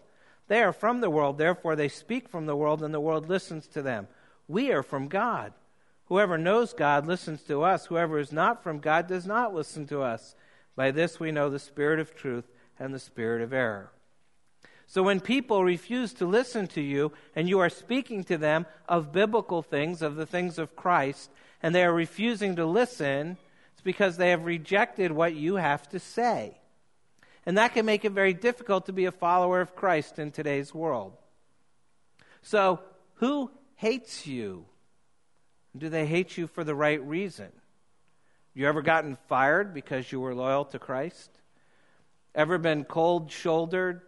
They 0.53 0.63
are 0.63 0.75
from 0.75 1.01
the 1.01 1.09
world, 1.09 1.39
therefore 1.39 1.77
they 1.77 1.89
speak 1.89 2.29
from 2.29 2.45
the 2.45 2.55
world, 2.55 2.83
and 2.83 2.93
the 2.93 3.01
world 3.01 3.27
listens 3.27 3.67
to 3.69 3.81
them. 3.81 4.07
We 4.47 4.71
are 4.71 4.83
from 4.83 5.09
God. 5.09 5.55
Whoever 6.09 6.37
knows 6.37 6.75
God 6.75 7.07
listens 7.07 7.41
to 7.45 7.63
us. 7.63 7.87
Whoever 7.87 8.19
is 8.19 8.33
not 8.33 8.63
from 8.63 8.79
God 8.79 9.07
does 9.07 9.27
not 9.27 9.55
listen 9.55 9.87
to 9.87 10.03
us. 10.03 10.35
By 10.77 10.91
this 10.91 11.19
we 11.19 11.33
know 11.33 11.49
the 11.49 11.59
spirit 11.59 12.01
of 12.01 12.15
truth 12.15 12.45
and 12.79 12.93
the 12.93 12.99
spirit 12.99 13.41
of 13.41 13.55
error. 13.55 13.93
So 14.87 15.03
when 15.03 15.21
people 15.21 15.65
refuse 15.65 16.13
to 16.13 16.27
listen 16.27 16.67
to 16.67 16.83
you 16.83 17.13
and 17.35 17.49
you 17.49 17.59
are 17.59 17.71
speaking 17.71 18.23
to 18.25 18.37
them 18.37 18.67
of 18.87 19.11
biblical 19.11 19.63
things, 19.63 20.03
of 20.03 20.17
the 20.17 20.27
things 20.27 20.59
of 20.59 20.77
Christ, 20.77 21.31
and 21.63 21.75
they 21.75 21.83
are 21.83 21.95
refusing 21.95 22.57
to 22.57 22.67
listen, 22.67 23.39
it's 23.73 23.81
because 23.81 24.19
they 24.19 24.29
have 24.29 24.45
rejected 24.45 25.13
what 25.13 25.35
you 25.35 25.57
have 25.57 25.89
to 25.89 25.99
say. 25.99 26.59
And 27.45 27.59
that 27.59 27.75
can 27.75 27.85
make 27.85 28.05
it 28.05 28.13
very 28.13 28.35
difficult 28.35 28.87
to 28.87 28.93
be 28.93 29.07
a 29.07 29.13
follower 29.13 29.61
of 29.61 29.75
Christ 29.75 30.19
in 30.19 30.31
today's 30.31 30.73
world. 30.73 31.17
So, 32.43 32.81
who 33.15 33.51
hates 33.77 34.27
you? 34.27 34.67
Do 35.77 35.89
they 35.89 36.07
hate 36.07 36.37
you 36.37 36.47
for 36.47 36.65
the 36.65 36.75
right 36.75 37.03
reason? 37.03 37.51
You 38.55 38.69
ever 38.69 38.83
gotten 38.83 39.17
fired 39.29 39.73
because 39.73 40.13
you 40.13 40.21
were 40.21 40.35
loyal 40.35 40.65
to 40.67 40.79
Christ? 40.79 41.31
Ever 42.35 42.59
been 42.59 42.85
cold 42.85 43.31
shouldered? 43.31 44.03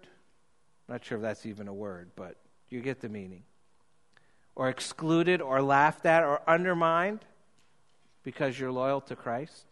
Not 0.89 1.05
sure 1.05 1.19
if 1.19 1.23
that's 1.23 1.47
even 1.47 1.67
a 1.67 1.75
word, 1.75 2.11
but 2.15 2.37
you 2.69 2.81
get 2.81 3.01
the 3.01 3.09
meaning. 3.09 3.43
Or 4.55 4.69
excluded 4.69 5.41
or 5.41 5.63
laughed 5.63 6.07
at 6.07 6.23
or 6.23 6.43
undermined 6.49 7.25
because 8.23 8.59
you're 8.59 8.71
loyal 8.71 9.01
to 9.03 9.17
Christ? 9.17 9.67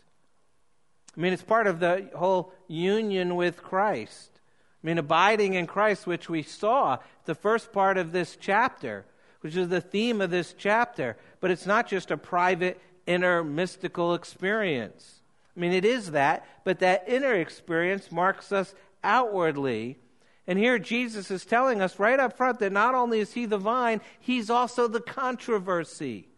I 1.16 1.20
mean, 1.20 1.32
it's 1.32 1.42
part 1.42 1.66
of 1.66 1.80
the 1.80 2.08
whole 2.14 2.52
union 2.68 3.36
with 3.36 3.62
Christ. 3.62 4.40
I 4.82 4.86
mean, 4.86 4.98
abiding 4.98 5.54
in 5.54 5.66
Christ, 5.66 6.06
which 6.06 6.28
we 6.28 6.42
saw 6.42 6.98
the 7.24 7.34
first 7.34 7.72
part 7.72 7.98
of 7.98 8.12
this 8.12 8.36
chapter, 8.40 9.04
which 9.40 9.56
is 9.56 9.68
the 9.68 9.80
theme 9.80 10.20
of 10.20 10.30
this 10.30 10.54
chapter. 10.56 11.16
But 11.40 11.50
it's 11.50 11.66
not 11.66 11.86
just 11.86 12.10
a 12.10 12.16
private, 12.16 12.80
inner, 13.06 13.44
mystical 13.44 14.14
experience. 14.14 15.20
I 15.56 15.60
mean, 15.60 15.72
it 15.72 15.84
is 15.84 16.12
that, 16.12 16.46
but 16.64 16.78
that 16.78 17.04
inner 17.06 17.34
experience 17.34 18.10
marks 18.10 18.52
us 18.52 18.74
outwardly. 19.04 19.98
And 20.46 20.58
here 20.58 20.78
Jesus 20.78 21.30
is 21.30 21.44
telling 21.44 21.80
us 21.82 21.98
right 21.98 22.18
up 22.18 22.36
front 22.36 22.58
that 22.60 22.72
not 22.72 22.94
only 22.94 23.20
is 23.20 23.34
he 23.34 23.44
the 23.44 23.58
vine, 23.58 24.00
he's 24.18 24.50
also 24.50 24.88
the 24.88 25.00
controversy. 25.00 26.28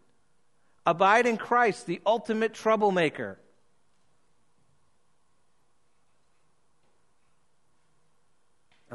Abide 0.85 1.25
in 1.25 1.37
Christ, 1.37 1.87
the 1.87 2.01
ultimate 2.05 2.53
troublemaker. 2.53 3.39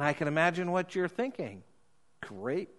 And 0.01 0.09
I 0.09 0.15
can 0.15 0.29
imagine 0.29 0.73
what 0.73 0.95
you're 0.95 1.09
thinking. 1.09 1.63
Great. 2.23 2.71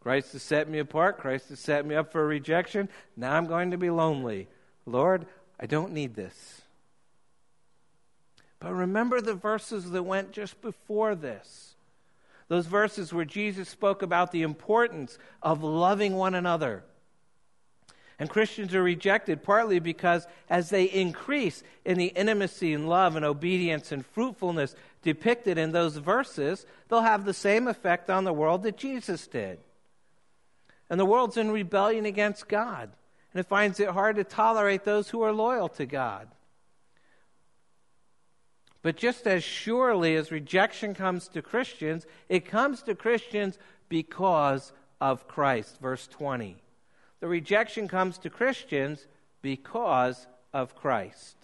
Christ 0.00 0.34
has 0.34 0.42
set 0.42 0.68
me 0.68 0.78
apart. 0.78 1.16
Christ 1.16 1.48
has 1.48 1.58
set 1.58 1.86
me 1.86 1.94
up 1.94 2.12
for 2.12 2.26
rejection. 2.26 2.90
Now 3.16 3.32
I'm 3.32 3.46
going 3.46 3.70
to 3.70 3.78
be 3.78 3.88
lonely. 3.88 4.46
Lord, 4.84 5.24
I 5.58 5.64
don't 5.64 5.94
need 5.94 6.14
this. 6.14 6.60
But 8.60 8.74
remember 8.74 9.22
the 9.22 9.32
verses 9.32 9.92
that 9.92 10.02
went 10.02 10.32
just 10.32 10.60
before 10.60 11.14
this. 11.14 11.74
Those 12.48 12.66
verses 12.66 13.14
where 13.14 13.24
Jesus 13.24 13.70
spoke 13.70 14.02
about 14.02 14.30
the 14.30 14.42
importance 14.42 15.16
of 15.42 15.62
loving 15.62 16.16
one 16.16 16.34
another 16.34 16.84
and 18.18 18.30
Christians 18.30 18.74
are 18.74 18.82
rejected 18.82 19.42
partly 19.42 19.80
because 19.80 20.26
as 20.48 20.70
they 20.70 20.84
increase 20.84 21.62
in 21.84 21.98
the 21.98 22.06
intimacy 22.06 22.72
and 22.72 22.88
love 22.88 23.16
and 23.16 23.24
obedience 23.24 23.90
and 23.90 24.06
fruitfulness 24.06 24.76
depicted 25.04 25.58
in 25.58 25.70
those 25.70 25.96
verses, 25.96 26.66
they'll 26.88 27.02
have 27.02 27.24
the 27.24 27.32
same 27.32 27.68
effect 27.68 28.10
on 28.10 28.24
the 28.24 28.32
world 28.32 28.64
that 28.64 28.76
Jesus 28.76 29.26
did. 29.28 29.60
And 30.90 30.98
the 30.98 31.06
world's 31.06 31.36
in 31.36 31.50
rebellion 31.50 32.06
against 32.06 32.48
God, 32.48 32.90
and 33.32 33.40
it 33.40 33.46
finds 33.46 33.78
it 33.78 33.90
hard 33.90 34.16
to 34.16 34.24
tolerate 34.24 34.84
those 34.84 35.10
who 35.10 35.22
are 35.22 35.32
loyal 35.32 35.68
to 35.70 35.86
God. 35.86 36.28
But 38.82 38.96
just 38.96 39.26
as 39.26 39.42
surely 39.42 40.14
as 40.16 40.30
rejection 40.30 40.94
comes 40.94 41.28
to 41.28 41.40
Christians, 41.40 42.06
it 42.28 42.44
comes 42.44 42.82
to 42.82 42.94
Christians 42.94 43.58
because 43.88 44.72
of 45.00 45.26
Christ. 45.26 45.78
Verse 45.80 46.06
20. 46.06 46.56
The 47.20 47.28
rejection 47.28 47.88
comes 47.88 48.18
to 48.18 48.30
Christians 48.30 49.06
because 49.40 50.26
of 50.52 50.74
Christ. 50.74 51.43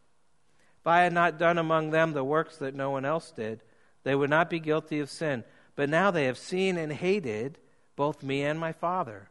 If 0.81 0.87
I 0.87 1.01
had 1.01 1.13
not 1.13 1.37
done 1.37 1.59
among 1.59 1.91
them 1.91 2.13
the 2.13 2.23
works 2.23 2.57
that 2.57 2.73
no 2.73 2.89
one 2.89 3.05
else 3.05 3.31
did, 3.31 3.61
they 4.03 4.15
would 4.15 4.31
not 4.31 4.49
be 4.49 4.59
guilty 4.59 4.99
of 4.99 5.09
sin. 5.09 5.43
But 5.75 5.89
now 5.89 6.09
they 6.09 6.25
have 6.25 6.37
seen 6.37 6.77
and 6.77 6.91
hated 6.91 7.59
both 7.95 8.23
me 8.23 8.41
and 8.43 8.59
my 8.59 8.71
Father. 8.71 9.29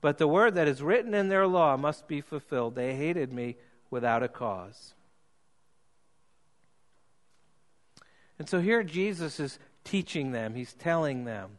But 0.00 0.18
the 0.18 0.26
word 0.26 0.54
that 0.54 0.68
is 0.68 0.82
written 0.82 1.12
in 1.12 1.28
their 1.28 1.46
law 1.46 1.76
must 1.76 2.08
be 2.08 2.20
fulfilled. 2.22 2.74
They 2.74 2.94
hated 2.94 3.32
me 3.32 3.56
without 3.90 4.22
a 4.22 4.28
cause. 4.28 4.94
And 8.38 8.48
so 8.48 8.60
here 8.60 8.82
Jesus 8.82 9.38
is 9.38 9.58
teaching 9.84 10.32
them, 10.32 10.54
he's 10.54 10.72
telling 10.72 11.24
them. 11.24 11.58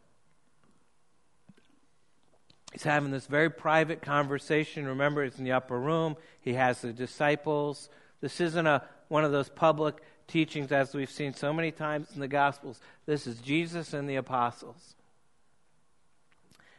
He's 2.73 2.83
having 2.83 3.11
this 3.11 3.27
very 3.27 3.49
private 3.49 4.01
conversation. 4.01 4.85
Remember, 4.87 5.23
it's 5.23 5.37
in 5.37 5.45
the 5.45 5.53
upper 5.53 5.79
room. 5.79 6.15
He 6.41 6.53
has 6.53 6.81
the 6.81 6.93
disciples. 6.93 7.89
This 8.21 8.41
isn't 8.41 8.67
a, 8.67 8.83
one 9.07 9.23
of 9.23 9.31
those 9.31 9.49
public 9.49 10.01
teachings 10.27 10.71
as 10.71 10.93
we've 10.93 11.11
seen 11.11 11.33
so 11.33 11.53
many 11.53 11.71
times 11.71 12.09
in 12.13 12.19
the 12.19 12.27
Gospels. 12.27 12.79
This 13.05 13.27
is 13.27 13.39
Jesus 13.39 13.93
and 13.93 14.09
the 14.09 14.17
apostles. 14.17 14.95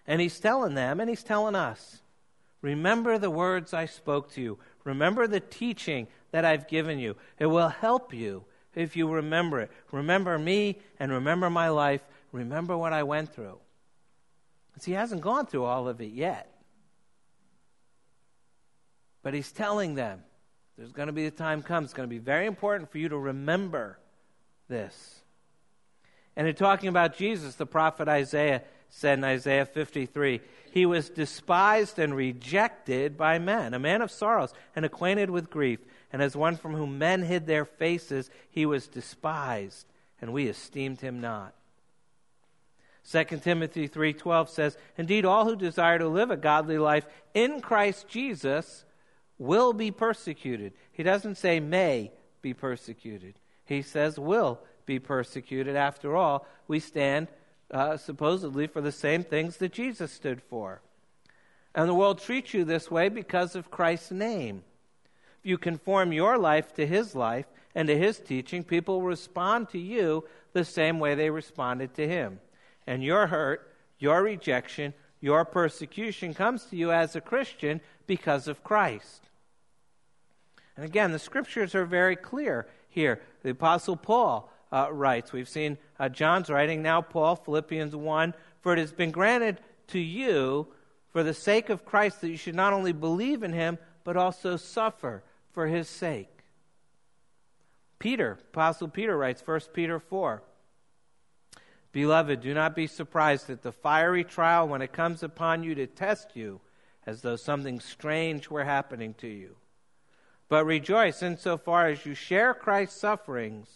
And 0.06 0.20
he's 0.20 0.38
telling 0.38 0.74
them, 0.74 1.00
and 1.00 1.08
he's 1.08 1.22
telling 1.22 1.54
us 1.54 2.00
remember 2.60 3.18
the 3.18 3.30
words 3.30 3.72
I 3.72 3.86
spoke 3.86 4.32
to 4.32 4.40
you, 4.40 4.58
remember 4.84 5.26
the 5.26 5.40
teaching 5.40 6.08
that 6.30 6.44
I've 6.44 6.68
given 6.68 6.98
you. 6.98 7.16
It 7.38 7.46
will 7.46 7.68
help 7.68 8.12
you 8.12 8.44
if 8.74 8.96
you 8.96 9.10
remember 9.10 9.60
it. 9.60 9.70
Remember 9.92 10.38
me 10.38 10.78
and 10.98 11.12
remember 11.12 11.50
my 11.50 11.68
life. 11.68 12.02
Remember 12.32 12.76
what 12.76 12.92
I 12.92 13.02
went 13.02 13.32
through. 13.32 13.58
See, 14.78 14.92
he 14.92 14.96
hasn't 14.96 15.22
gone 15.22 15.46
through 15.46 15.64
all 15.64 15.88
of 15.88 16.00
it 16.00 16.12
yet. 16.12 16.52
But 19.22 19.34
he's 19.34 19.50
telling 19.50 19.94
them 19.94 20.22
there's 20.78 20.92
going 20.92 21.08
to 21.08 21.12
be 21.12 21.26
a 21.26 21.30
time 21.32 21.62
comes. 21.62 21.86
It's 21.86 21.94
going 21.94 22.08
to 22.08 22.14
be 22.14 22.20
very 22.20 22.46
important 22.46 22.90
for 22.90 22.98
you 22.98 23.08
to 23.08 23.18
remember 23.18 23.98
this. 24.68 25.16
And 26.36 26.46
in 26.46 26.54
talking 26.54 26.88
about 26.88 27.16
Jesus, 27.16 27.56
the 27.56 27.66
prophet 27.66 28.06
Isaiah 28.06 28.62
said 28.88 29.18
in 29.18 29.24
Isaiah 29.24 29.66
53 29.66 30.40
He 30.70 30.86
was 30.86 31.10
despised 31.10 31.98
and 31.98 32.14
rejected 32.14 33.16
by 33.16 33.40
men, 33.40 33.74
a 33.74 33.80
man 33.80 34.02
of 34.02 34.12
sorrows 34.12 34.54
and 34.76 34.84
acquainted 34.84 35.30
with 35.30 35.50
grief. 35.50 35.80
And 36.12 36.22
as 36.22 36.36
one 36.36 36.56
from 36.56 36.74
whom 36.74 36.96
men 36.96 37.22
hid 37.22 37.46
their 37.46 37.64
faces, 37.64 38.30
he 38.48 38.64
was 38.64 38.86
despised, 38.86 39.84
and 40.20 40.32
we 40.32 40.46
esteemed 40.46 41.00
him 41.00 41.20
not. 41.20 41.54
2 43.10 43.42
Timothy 43.42 43.88
3:12 43.88 44.48
says, 44.48 44.78
"Indeed 44.96 45.24
all 45.24 45.44
who 45.44 45.56
desire 45.56 45.98
to 45.98 46.06
live 46.06 46.30
a 46.30 46.36
godly 46.36 46.78
life 46.78 47.06
in 47.34 47.60
Christ 47.60 48.06
Jesus 48.06 48.84
will 49.38 49.72
be 49.72 49.90
persecuted." 49.90 50.72
He 50.92 51.02
doesn't 51.02 51.36
say 51.36 51.60
may 51.60 52.12
be 52.42 52.54
persecuted. 52.54 53.34
He 53.64 53.82
says 53.82 54.18
will 54.18 54.60
be 54.86 54.98
persecuted. 54.98 55.76
After 55.76 56.16
all, 56.16 56.46
we 56.66 56.80
stand 56.80 57.28
uh, 57.70 57.96
supposedly 57.96 58.66
for 58.66 58.80
the 58.80 58.92
same 58.92 59.22
things 59.22 59.58
that 59.58 59.72
Jesus 59.72 60.12
stood 60.12 60.42
for. 60.42 60.80
And 61.74 61.88
the 61.88 61.94
world 61.94 62.20
treats 62.20 62.54
you 62.54 62.64
this 62.64 62.90
way 62.90 63.08
because 63.08 63.54
of 63.54 63.70
Christ's 63.70 64.10
name. 64.10 64.64
If 65.38 65.46
you 65.46 65.58
conform 65.58 66.12
your 66.12 66.38
life 66.38 66.74
to 66.74 66.86
his 66.86 67.14
life 67.14 67.46
and 67.74 67.86
to 67.88 67.96
his 67.96 68.18
teaching, 68.18 68.64
people 68.64 69.00
will 69.00 69.08
respond 69.08 69.68
to 69.70 69.78
you 69.78 70.24
the 70.54 70.64
same 70.64 70.98
way 70.98 71.14
they 71.14 71.30
responded 71.30 71.94
to 71.94 72.08
him 72.08 72.40
and 72.88 73.04
your 73.04 73.26
hurt, 73.26 73.70
your 73.98 74.22
rejection, 74.22 74.94
your 75.20 75.44
persecution 75.44 76.32
comes 76.32 76.64
to 76.64 76.76
you 76.76 76.90
as 76.90 77.14
a 77.14 77.20
Christian 77.20 77.82
because 78.06 78.48
of 78.48 78.64
Christ. 78.64 79.27
And 80.78 80.84
again, 80.84 81.10
the 81.10 81.18
scriptures 81.18 81.74
are 81.74 81.84
very 81.84 82.14
clear 82.14 82.68
here. 82.88 83.20
The 83.42 83.50
Apostle 83.50 83.96
Paul 83.96 84.48
uh, 84.70 84.86
writes, 84.92 85.32
we've 85.32 85.48
seen 85.48 85.76
uh, 85.98 86.08
John's 86.08 86.50
writing, 86.50 86.82
now 86.82 87.02
Paul, 87.02 87.34
Philippians 87.34 87.96
1 87.96 88.32
For 88.60 88.74
it 88.74 88.78
has 88.78 88.92
been 88.92 89.10
granted 89.10 89.58
to 89.88 89.98
you 89.98 90.68
for 91.08 91.24
the 91.24 91.34
sake 91.34 91.68
of 91.68 91.84
Christ 91.84 92.20
that 92.20 92.28
you 92.28 92.36
should 92.36 92.54
not 92.54 92.72
only 92.72 92.92
believe 92.92 93.42
in 93.42 93.52
him, 93.52 93.78
but 94.04 94.16
also 94.16 94.56
suffer 94.56 95.24
for 95.50 95.66
his 95.66 95.88
sake. 95.88 96.44
Peter, 97.98 98.38
Apostle 98.52 98.86
Peter 98.86 99.18
writes, 99.18 99.42
1 99.44 99.60
Peter 99.72 99.98
4 99.98 100.44
Beloved, 101.90 102.40
do 102.40 102.54
not 102.54 102.76
be 102.76 102.86
surprised 102.86 103.50
at 103.50 103.62
the 103.62 103.72
fiery 103.72 104.22
trial 104.22 104.68
when 104.68 104.82
it 104.82 104.92
comes 104.92 105.24
upon 105.24 105.64
you 105.64 105.74
to 105.74 105.88
test 105.88 106.36
you, 106.36 106.60
as 107.04 107.22
though 107.22 107.34
something 107.34 107.80
strange 107.80 108.48
were 108.48 108.62
happening 108.62 109.14
to 109.14 109.26
you. 109.26 109.56
But 110.48 110.64
rejoice 110.64 111.22
insofar 111.22 111.88
as 111.88 112.06
you 112.06 112.14
share 112.14 112.54
Christ's 112.54 113.00
sufferings, 113.00 113.68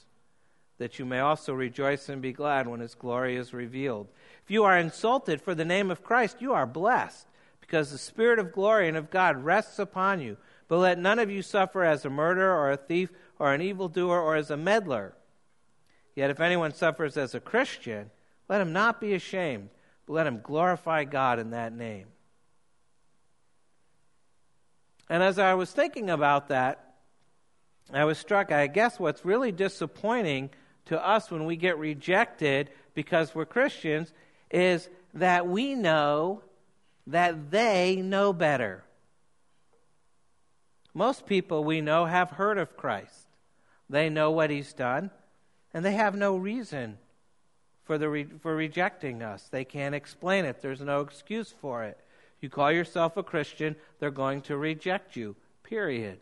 that 0.78 0.98
you 0.98 1.04
may 1.04 1.20
also 1.20 1.52
rejoice 1.52 2.08
and 2.08 2.22
be 2.22 2.32
glad 2.32 2.66
when 2.66 2.80
his 2.80 2.94
glory 2.94 3.36
is 3.36 3.52
revealed. 3.52 4.08
If 4.42 4.50
you 4.50 4.64
are 4.64 4.78
insulted 4.78 5.40
for 5.40 5.54
the 5.54 5.64
name 5.64 5.90
of 5.90 6.02
Christ, 6.02 6.40
you 6.40 6.52
are 6.54 6.66
blessed, 6.66 7.26
because 7.60 7.92
the 7.92 7.98
Spirit 7.98 8.38
of 8.38 8.52
glory 8.52 8.88
and 8.88 8.96
of 8.96 9.10
God 9.10 9.44
rests 9.44 9.78
upon 9.78 10.20
you. 10.20 10.38
But 10.66 10.78
let 10.78 10.98
none 10.98 11.18
of 11.18 11.30
you 11.30 11.42
suffer 11.42 11.84
as 11.84 12.04
a 12.04 12.10
murderer 12.10 12.58
or 12.58 12.70
a 12.70 12.76
thief 12.76 13.10
or 13.38 13.52
an 13.52 13.60
evildoer 13.60 14.20
or 14.20 14.36
as 14.36 14.50
a 14.50 14.56
meddler. 14.56 15.14
Yet 16.14 16.30
if 16.30 16.40
anyone 16.40 16.72
suffers 16.72 17.16
as 17.16 17.34
a 17.34 17.40
Christian, 17.40 18.10
let 18.48 18.60
him 18.60 18.72
not 18.72 19.00
be 19.00 19.12
ashamed, 19.14 19.68
but 20.06 20.14
let 20.14 20.26
him 20.26 20.40
glorify 20.42 21.04
God 21.04 21.38
in 21.38 21.50
that 21.50 21.72
name. 21.72 22.06
And 25.12 25.22
as 25.22 25.38
I 25.38 25.52
was 25.52 25.70
thinking 25.70 26.08
about 26.08 26.48
that, 26.48 26.94
I 27.92 28.06
was 28.06 28.16
struck, 28.16 28.50
I 28.50 28.66
guess 28.66 28.98
what's 28.98 29.26
really 29.26 29.52
disappointing 29.52 30.48
to 30.86 31.06
us 31.06 31.30
when 31.30 31.44
we 31.44 31.56
get 31.56 31.76
rejected 31.76 32.70
because 32.94 33.34
we're 33.34 33.44
Christians 33.44 34.10
is 34.50 34.88
that 35.12 35.46
we 35.46 35.74
know 35.74 36.40
that 37.08 37.50
they 37.50 37.96
know 37.96 38.32
better. 38.32 38.84
Most 40.94 41.26
people 41.26 41.62
we 41.62 41.82
know 41.82 42.06
have 42.06 42.30
heard 42.30 42.56
of 42.56 42.78
Christ. 42.78 43.26
They 43.90 44.08
know 44.08 44.30
what 44.30 44.48
he's 44.48 44.72
done. 44.72 45.10
And 45.74 45.84
they 45.84 45.92
have 45.92 46.16
no 46.16 46.36
reason 46.36 46.96
for, 47.84 47.98
the 47.98 48.08
re- 48.08 48.28
for 48.40 48.56
rejecting 48.56 49.22
us. 49.22 49.46
They 49.50 49.66
can't 49.66 49.94
explain 49.94 50.46
it, 50.46 50.62
there's 50.62 50.80
no 50.80 51.02
excuse 51.02 51.52
for 51.60 51.84
it. 51.84 52.02
You 52.42 52.50
call 52.50 52.72
yourself 52.72 53.16
a 53.16 53.22
Christian, 53.22 53.76
they're 54.00 54.10
going 54.10 54.42
to 54.42 54.56
reject 54.56 55.16
you, 55.16 55.36
period. 55.62 56.18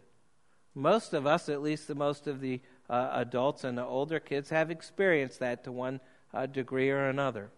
Most 0.74 1.14
of 1.14 1.26
us, 1.26 1.48
at 1.48 1.62
least 1.62 1.88
the 1.88 1.94
most 1.94 2.26
of 2.26 2.40
the 2.40 2.60
uh, 2.88 3.08
adults 3.14 3.64
and 3.64 3.76
the 3.76 3.84
older 3.84 4.20
kids, 4.20 4.50
have 4.50 4.70
experienced 4.70 5.40
that 5.40 5.64
to 5.64 5.72
one 5.72 5.98
uh, 6.34 6.44
degree 6.44 6.90
or 6.90 7.08
another. 7.08 7.50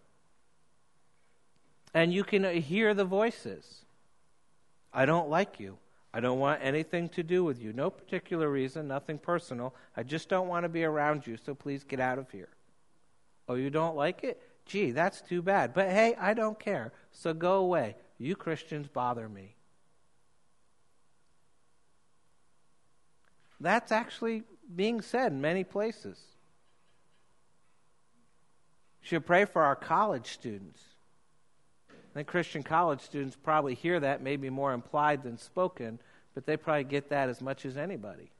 And 1.92 2.14
you 2.14 2.22
can 2.22 2.44
uh, 2.44 2.52
hear 2.52 2.94
the 2.94 3.04
voices. 3.04 3.84
I 4.94 5.06
don't 5.06 5.28
like 5.28 5.58
you. 5.58 5.78
I 6.14 6.20
don't 6.20 6.38
want 6.38 6.60
anything 6.62 7.08
to 7.10 7.22
do 7.22 7.42
with 7.42 7.60
you. 7.60 7.72
No 7.72 7.90
particular 7.90 8.48
reason, 8.48 8.86
nothing 8.86 9.18
personal. 9.18 9.74
I 9.96 10.04
just 10.04 10.28
don't 10.28 10.48
want 10.48 10.64
to 10.64 10.68
be 10.68 10.84
around 10.84 11.26
you, 11.26 11.36
so 11.36 11.54
please 11.54 11.82
get 11.82 11.98
out 11.98 12.18
of 12.18 12.30
here. 12.30 12.50
Oh, 13.48 13.54
you 13.54 13.70
don't 13.70 13.96
like 13.96 14.22
it? 14.22 14.40
Gee, 14.66 14.92
that's 14.92 15.20
too 15.20 15.42
bad. 15.42 15.74
But 15.74 15.88
hey, 15.88 16.14
I 16.18 16.34
don't 16.34 16.58
care, 16.58 16.92
so 17.10 17.34
go 17.34 17.54
away. 17.54 17.96
You 18.18 18.36
Christians 18.36 18.88
bother 18.88 19.28
me. 19.28 19.54
That's 23.60 23.92
actually 23.92 24.42
being 24.74 25.00
said 25.00 25.32
in 25.32 25.40
many 25.40 25.64
places. 25.64 26.18
Should 29.00 29.26
pray 29.26 29.44
for 29.44 29.62
our 29.62 29.76
college 29.76 30.26
students. 30.32 30.80
I 31.90 32.14
think 32.14 32.28
Christian 32.28 32.62
college 32.62 33.00
students 33.00 33.36
probably 33.36 33.74
hear 33.74 33.98
that, 34.00 34.22
maybe 34.22 34.50
more 34.50 34.72
implied 34.72 35.22
than 35.22 35.38
spoken, 35.38 35.98
but 36.34 36.46
they 36.46 36.56
probably 36.56 36.84
get 36.84 37.10
that 37.10 37.28
as 37.28 37.40
much 37.40 37.64
as 37.64 37.76
anybody. 37.76 38.30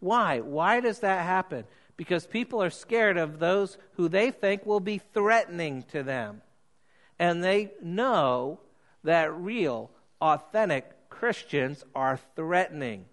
Why? 0.00 0.40
Why 0.40 0.80
does 0.80 1.00
that 1.00 1.24
happen? 1.24 1.64
because 1.98 2.26
people 2.26 2.62
are 2.62 2.70
scared 2.70 3.18
of 3.18 3.40
those 3.40 3.76
who 3.94 4.08
they 4.08 4.30
think 4.30 4.64
will 4.64 4.80
be 4.80 4.98
threatening 5.12 5.82
to 5.82 6.02
them. 6.02 6.40
And 7.18 7.42
they 7.42 7.72
know 7.82 8.60
that 9.04 9.34
real, 9.34 9.90
authentic 10.20 11.10
Christians 11.10 11.84
are 11.94 12.18
threatening. 12.36 13.06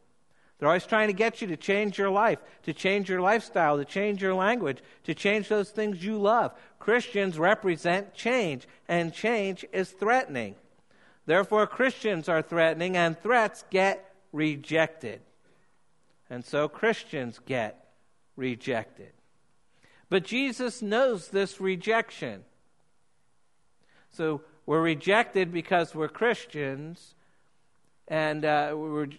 They're 0.58 0.70
always 0.70 0.86
trying 0.86 1.08
to 1.08 1.14
get 1.14 1.42
you 1.42 1.48
to 1.48 1.58
change 1.58 1.98
your 1.98 2.10
life, 2.10 2.40
to 2.64 2.74
change 2.74 3.10
your 3.10 3.20
lifestyle, 3.20 3.78
to 3.78 3.86
change 3.86 4.22
your 4.22 4.34
language, 4.34 4.78
to 5.04 5.14
change 5.14 5.50
those 5.50 5.70
things 5.70 6.04
you 6.04 6.18
love. 6.18 6.54
Christians 6.80 7.38
represent 7.38 8.14
change, 8.14 8.68
and 8.88 9.14
change 9.14 9.66
is 9.74 9.92
threatening. 9.92 10.56
Therefore, 11.26 11.68
Christians 11.68 12.30
are 12.30 12.42
threatening, 12.42 12.96
and 12.96 13.20
threats 13.20 13.66
get 13.70 14.14
rejected. 14.32 15.22
And 16.30 16.46
so 16.46 16.68
Christians 16.68 17.40
get 17.46 17.90
rejected. 18.36 19.12
But 20.10 20.24
Jesus 20.24 20.82
knows 20.82 21.30
this 21.30 21.60
rejection. 21.60 22.44
So 24.16 24.44
we're 24.66 24.82
rejected 24.82 25.52
because 25.52 25.94
we're 25.94 26.08
Christians, 26.08 27.16
and 28.08 28.46
uh, 28.46 28.72
we're 28.74 29.10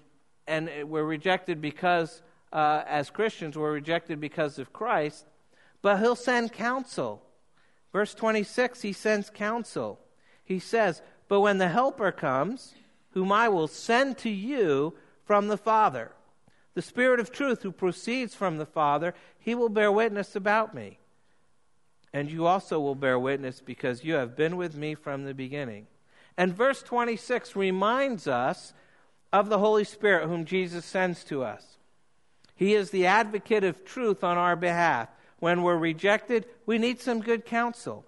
and 0.46 0.70
we're 0.84 1.04
rejected 1.04 1.60
because, 1.60 2.22
uh, 2.50 2.82
as 2.86 3.10
Christians, 3.10 3.58
we're 3.58 3.72
rejected 3.72 4.20
because 4.20 4.58
of 4.58 4.72
Christ, 4.72 5.26
but 5.82 5.98
he'll 5.98 6.16
send 6.16 6.54
counsel. 6.54 7.22
Verse 7.92 8.14
26, 8.14 8.80
he 8.80 8.94
sends 8.94 9.28
counsel. 9.28 10.00
He 10.42 10.58
says, 10.58 11.02
But 11.28 11.40
when 11.40 11.58
the 11.58 11.68
Helper 11.68 12.10
comes, 12.10 12.74
whom 13.10 13.32
I 13.32 13.50
will 13.50 13.68
send 13.68 14.16
to 14.18 14.30
you 14.30 14.94
from 15.26 15.48
the 15.48 15.58
Father, 15.58 16.12
the 16.72 16.80
Spirit 16.80 17.20
of 17.20 17.30
truth 17.30 17.62
who 17.62 17.72
proceeds 17.72 18.34
from 18.34 18.56
the 18.56 18.64
Father, 18.64 19.14
he 19.38 19.54
will 19.54 19.68
bear 19.68 19.92
witness 19.92 20.34
about 20.34 20.74
me. 20.74 21.00
And 22.16 22.30
you 22.30 22.46
also 22.46 22.80
will 22.80 22.94
bear 22.94 23.18
witness 23.18 23.60
because 23.60 24.02
you 24.02 24.14
have 24.14 24.34
been 24.34 24.56
with 24.56 24.74
me 24.74 24.94
from 24.94 25.24
the 25.26 25.34
beginning. 25.34 25.86
And 26.38 26.56
verse 26.56 26.82
26 26.82 27.54
reminds 27.54 28.26
us 28.26 28.72
of 29.34 29.50
the 29.50 29.58
Holy 29.58 29.84
Spirit 29.84 30.26
whom 30.26 30.46
Jesus 30.46 30.86
sends 30.86 31.24
to 31.24 31.44
us. 31.44 31.76
He 32.54 32.72
is 32.72 32.88
the 32.88 33.04
advocate 33.04 33.64
of 33.64 33.84
truth 33.84 34.24
on 34.24 34.38
our 34.38 34.56
behalf. 34.56 35.10
When 35.40 35.60
we're 35.60 35.76
rejected, 35.76 36.46
we 36.64 36.78
need 36.78 37.02
some 37.02 37.20
good 37.20 37.44
counsel. 37.44 38.06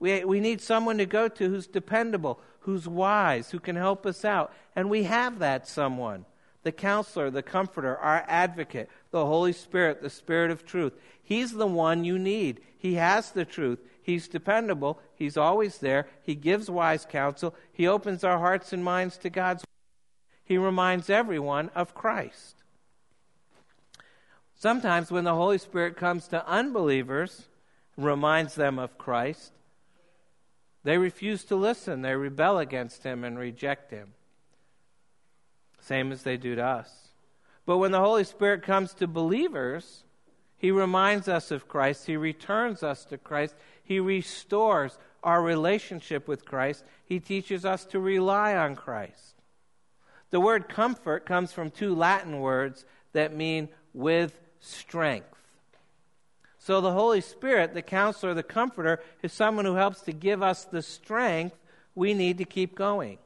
We, 0.00 0.22
we 0.22 0.38
need 0.38 0.60
someone 0.60 0.98
to 0.98 1.06
go 1.06 1.26
to 1.26 1.48
who's 1.48 1.66
dependable, 1.66 2.38
who's 2.60 2.86
wise, 2.86 3.52
who 3.52 3.58
can 3.58 3.76
help 3.76 4.04
us 4.04 4.22
out. 4.22 4.52
And 4.76 4.90
we 4.90 5.04
have 5.04 5.38
that 5.38 5.66
someone 5.66 6.26
the 6.62 6.72
counselor, 6.72 7.30
the 7.30 7.44
comforter, 7.44 7.96
our 7.96 8.24
advocate, 8.26 8.90
the 9.12 9.24
Holy 9.24 9.52
Spirit, 9.52 10.02
the 10.02 10.10
Spirit 10.10 10.50
of 10.50 10.66
truth. 10.66 10.92
He's 11.22 11.52
the 11.52 11.66
one 11.66 12.04
you 12.04 12.18
need. 12.18 12.60
He 12.78 12.94
has 12.94 13.30
the 13.30 13.44
truth. 13.44 13.78
He's 14.02 14.28
dependable. 14.28 15.00
He's 15.14 15.36
always 15.36 15.78
there. 15.78 16.06
He 16.22 16.34
gives 16.34 16.70
wise 16.70 17.06
counsel. 17.08 17.54
He 17.72 17.86
opens 17.86 18.22
our 18.22 18.38
hearts 18.38 18.72
and 18.72 18.84
minds 18.84 19.16
to 19.18 19.30
God's 19.30 19.64
he 20.46 20.56
reminds 20.56 21.10
everyone 21.10 21.70
of 21.74 21.92
Christ. 21.92 22.62
Sometimes 24.54 25.10
when 25.10 25.24
the 25.24 25.34
Holy 25.34 25.58
Spirit 25.58 25.96
comes 25.96 26.28
to 26.28 26.48
unbelievers, 26.48 27.46
reminds 27.96 28.54
them 28.54 28.78
of 28.78 28.96
Christ, 28.96 29.52
they 30.84 30.98
refuse 30.98 31.42
to 31.44 31.56
listen. 31.56 32.02
They 32.02 32.14
rebel 32.14 32.58
against 32.58 33.02
him 33.02 33.24
and 33.24 33.36
reject 33.36 33.90
him. 33.90 34.14
Same 35.80 36.12
as 36.12 36.22
they 36.22 36.36
do 36.36 36.54
to 36.54 36.64
us. 36.64 37.08
But 37.66 37.78
when 37.78 37.90
the 37.90 38.00
Holy 38.00 38.22
Spirit 38.22 38.62
comes 38.62 38.94
to 38.94 39.08
believers, 39.08 40.04
he 40.58 40.70
reminds 40.70 41.28
us 41.28 41.50
of 41.50 41.68
Christ. 41.68 42.06
He 42.06 42.16
returns 42.16 42.82
us 42.82 43.04
to 43.06 43.18
Christ. 43.18 43.54
He 43.84 44.00
restores 44.00 44.98
our 45.22 45.42
relationship 45.42 46.26
with 46.26 46.44
Christ. 46.44 46.84
He 47.04 47.20
teaches 47.20 47.64
us 47.64 47.84
to 47.86 48.00
rely 48.00 48.54
on 48.54 48.76
Christ. 48.76 49.34
The 50.30 50.40
word 50.40 50.68
comfort 50.68 51.26
comes 51.26 51.52
from 51.52 51.70
two 51.70 51.94
Latin 51.94 52.40
words 52.40 52.84
that 53.12 53.34
mean 53.34 53.68
with 53.92 54.38
strength. 54.60 55.28
So 56.58 56.80
the 56.80 56.92
Holy 56.92 57.20
Spirit, 57.20 57.74
the 57.74 57.82
counselor, 57.82 58.34
the 58.34 58.42
comforter, 58.42 59.00
is 59.22 59.32
someone 59.32 59.64
who 59.64 59.74
helps 59.74 60.00
to 60.02 60.12
give 60.12 60.42
us 60.42 60.64
the 60.64 60.82
strength 60.82 61.56
we 61.94 62.12
need 62.12 62.38
to 62.38 62.44
keep 62.44 62.74
going. 62.74 63.18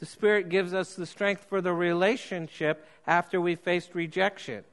The 0.00 0.06
Spirit 0.06 0.48
gives 0.48 0.74
us 0.74 0.96
the 0.96 1.06
strength 1.06 1.46
for 1.48 1.60
the 1.60 1.72
relationship 1.72 2.84
after 3.06 3.40
we 3.40 3.54
faced 3.54 3.94
rejection. 3.94 4.64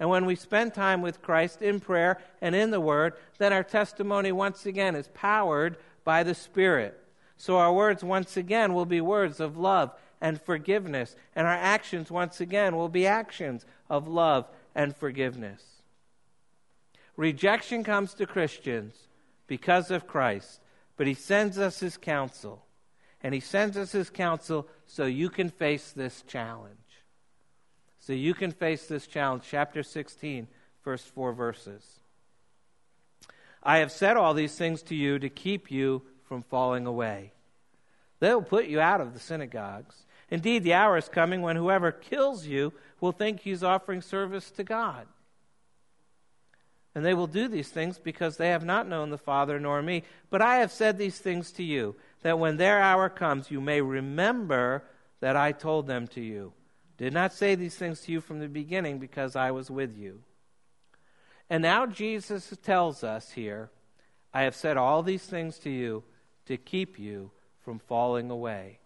And 0.00 0.08
when 0.08 0.26
we 0.26 0.36
spend 0.36 0.74
time 0.74 1.02
with 1.02 1.22
Christ 1.22 1.60
in 1.60 1.80
prayer 1.80 2.18
and 2.40 2.54
in 2.54 2.70
the 2.70 2.80
Word, 2.80 3.14
then 3.38 3.52
our 3.52 3.64
testimony 3.64 4.30
once 4.30 4.64
again 4.64 4.94
is 4.94 5.08
powered 5.12 5.76
by 6.04 6.22
the 6.22 6.34
Spirit. 6.34 7.02
So 7.36 7.56
our 7.58 7.72
words 7.72 8.04
once 8.04 8.36
again 8.36 8.74
will 8.74 8.86
be 8.86 9.00
words 9.00 9.40
of 9.40 9.56
love 9.56 9.92
and 10.20 10.40
forgiveness. 10.40 11.16
And 11.34 11.46
our 11.46 11.52
actions, 11.52 12.10
once 12.10 12.40
again, 12.40 12.76
will 12.76 12.88
be 12.88 13.06
actions 13.06 13.64
of 13.90 14.08
love 14.08 14.46
and 14.74 14.96
forgiveness. 14.96 15.62
Rejection 17.16 17.82
comes 17.82 18.14
to 18.14 18.26
Christians 18.26 18.94
because 19.48 19.90
of 19.90 20.06
Christ, 20.06 20.60
but 20.96 21.08
He 21.08 21.14
sends 21.14 21.58
us 21.58 21.80
His 21.80 21.96
counsel. 21.96 22.64
And 23.20 23.34
He 23.34 23.40
sends 23.40 23.76
us 23.76 23.90
His 23.90 24.10
counsel 24.10 24.68
so 24.86 25.06
you 25.06 25.28
can 25.28 25.50
face 25.50 25.90
this 25.90 26.22
challenge. 26.22 26.78
So 28.08 28.14
you 28.14 28.32
can 28.32 28.52
face 28.52 28.86
this 28.86 29.06
challenge. 29.06 29.42
Chapter 29.50 29.82
16, 29.82 30.48
first 30.80 31.08
four 31.08 31.34
verses. 31.34 31.84
I 33.62 33.80
have 33.80 33.92
said 33.92 34.16
all 34.16 34.32
these 34.32 34.56
things 34.56 34.80
to 34.84 34.94
you 34.94 35.18
to 35.18 35.28
keep 35.28 35.70
you 35.70 36.00
from 36.26 36.42
falling 36.42 36.86
away. 36.86 37.32
They 38.20 38.32
will 38.32 38.40
put 38.40 38.64
you 38.64 38.80
out 38.80 39.02
of 39.02 39.12
the 39.12 39.20
synagogues. 39.20 40.06
Indeed, 40.30 40.64
the 40.64 40.72
hour 40.72 40.96
is 40.96 41.10
coming 41.10 41.42
when 41.42 41.56
whoever 41.56 41.92
kills 41.92 42.46
you 42.46 42.72
will 42.98 43.12
think 43.12 43.40
he's 43.40 43.62
offering 43.62 44.00
service 44.00 44.50
to 44.52 44.64
God. 44.64 45.06
And 46.94 47.04
they 47.04 47.12
will 47.12 47.26
do 47.26 47.46
these 47.46 47.68
things 47.68 47.98
because 47.98 48.38
they 48.38 48.48
have 48.48 48.64
not 48.64 48.88
known 48.88 49.10
the 49.10 49.18
Father 49.18 49.60
nor 49.60 49.82
me. 49.82 50.02
But 50.30 50.40
I 50.40 50.60
have 50.60 50.72
said 50.72 50.96
these 50.96 51.18
things 51.18 51.52
to 51.52 51.62
you, 51.62 51.94
that 52.22 52.38
when 52.38 52.56
their 52.56 52.80
hour 52.80 53.10
comes, 53.10 53.50
you 53.50 53.60
may 53.60 53.82
remember 53.82 54.82
that 55.20 55.36
I 55.36 55.52
told 55.52 55.86
them 55.86 56.06
to 56.08 56.22
you. 56.22 56.54
Did 56.98 57.12
not 57.12 57.32
say 57.32 57.54
these 57.54 57.76
things 57.76 58.00
to 58.02 58.12
you 58.12 58.20
from 58.20 58.40
the 58.40 58.48
beginning 58.48 58.98
because 58.98 59.36
I 59.36 59.50
was 59.50 59.70
with 59.70 59.96
you. 59.96 60.20
And 61.48 61.62
now 61.62 61.86
Jesus 61.86 62.52
tells 62.62 63.02
us 63.02 63.30
here, 63.30 63.70
I 64.34 64.42
have 64.42 64.54
said 64.54 64.76
all 64.76 65.02
these 65.02 65.24
things 65.24 65.58
to 65.60 65.70
you 65.70 66.04
to 66.46 66.56
keep 66.56 66.98
you 66.98 67.30
from 67.64 67.78
falling 67.78 68.30
away 68.30 68.80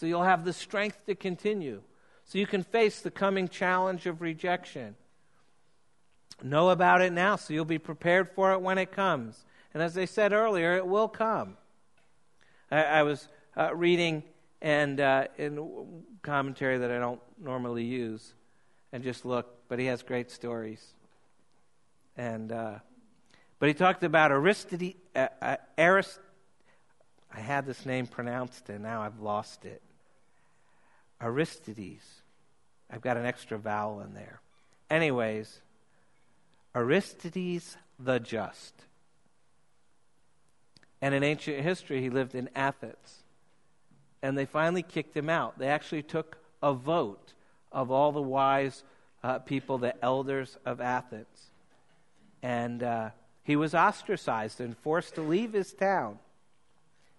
so 0.00 0.06
you'll 0.06 0.22
have 0.22 0.46
the 0.46 0.54
strength 0.54 1.04
to 1.04 1.14
continue, 1.14 1.82
so 2.24 2.38
you 2.38 2.46
can 2.46 2.62
face 2.62 3.00
the 3.00 3.10
coming 3.10 3.48
challenge 3.48 4.06
of 4.06 4.22
rejection. 4.22 4.96
Know 6.42 6.70
about 6.70 7.02
it 7.02 7.12
now, 7.12 7.36
so 7.36 7.52
you'll 7.52 7.66
be 7.66 7.78
prepared 7.78 8.30
for 8.30 8.52
it 8.54 8.62
when 8.62 8.78
it 8.78 8.92
comes. 8.92 9.44
And 9.74 9.82
as 9.82 9.98
I 9.98 10.06
said 10.06 10.32
earlier, 10.32 10.74
it 10.74 10.86
will 10.86 11.06
come. 11.06 11.58
I, 12.70 12.82
I 12.82 13.02
was 13.02 13.28
uh, 13.54 13.74
reading 13.76 14.22
and 14.62 15.00
uh, 15.00 15.24
in 15.38 16.04
commentary 16.22 16.78
that 16.78 16.90
I 16.90 16.98
don't 16.98 17.20
normally 17.42 17.84
use, 17.84 18.34
and 18.92 19.02
just 19.02 19.24
look, 19.24 19.68
but 19.68 19.78
he 19.78 19.86
has 19.86 20.02
great 20.02 20.30
stories. 20.30 20.84
And 22.16 22.52
uh, 22.52 22.78
but 23.58 23.68
he 23.68 23.74
talked 23.74 24.02
about 24.02 24.32
Aristides. 24.32 24.96
Uh, 25.14 25.28
uh, 25.40 25.56
Arist- 25.78 26.20
I 27.32 27.40
had 27.40 27.66
this 27.66 27.86
name 27.86 28.06
pronounced, 28.06 28.68
and 28.68 28.82
now 28.82 29.02
I've 29.02 29.20
lost 29.20 29.64
it. 29.64 29.82
Aristides. 31.20 32.22
I've 32.90 33.02
got 33.02 33.16
an 33.16 33.24
extra 33.24 33.56
vowel 33.58 34.00
in 34.00 34.14
there. 34.14 34.40
Anyways, 34.90 35.60
Aristides 36.74 37.76
the 37.98 38.18
Just. 38.18 38.74
And 41.00 41.14
in 41.14 41.22
ancient 41.22 41.60
history, 41.60 42.02
he 42.02 42.10
lived 42.10 42.34
in 42.34 42.50
Athens. 42.54 43.19
And 44.22 44.36
they 44.36 44.44
finally 44.44 44.82
kicked 44.82 45.16
him 45.16 45.28
out. 45.28 45.58
They 45.58 45.68
actually 45.68 46.02
took 46.02 46.38
a 46.62 46.74
vote 46.74 47.32
of 47.72 47.90
all 47.90 48.12
the 48.12 48.20
wise 48.20 48.82
uh, 49.22 49.38
people, 49.38 49.78
the 49.78 50.02
elders 50.04 50.58
of 50.64 50.80
Athens. 50.80 51.50
And 52.42 52.82
uh, 52.82 53.10
he 53.42 53.56
was 53.56 53.74
ostracized 53.74 54.60
and 54.60 54.76
forced 54.76 55.14
to 55.14 55.22
leave 55.22 55.52
his 55.52 55.72
town. 55.72 56.18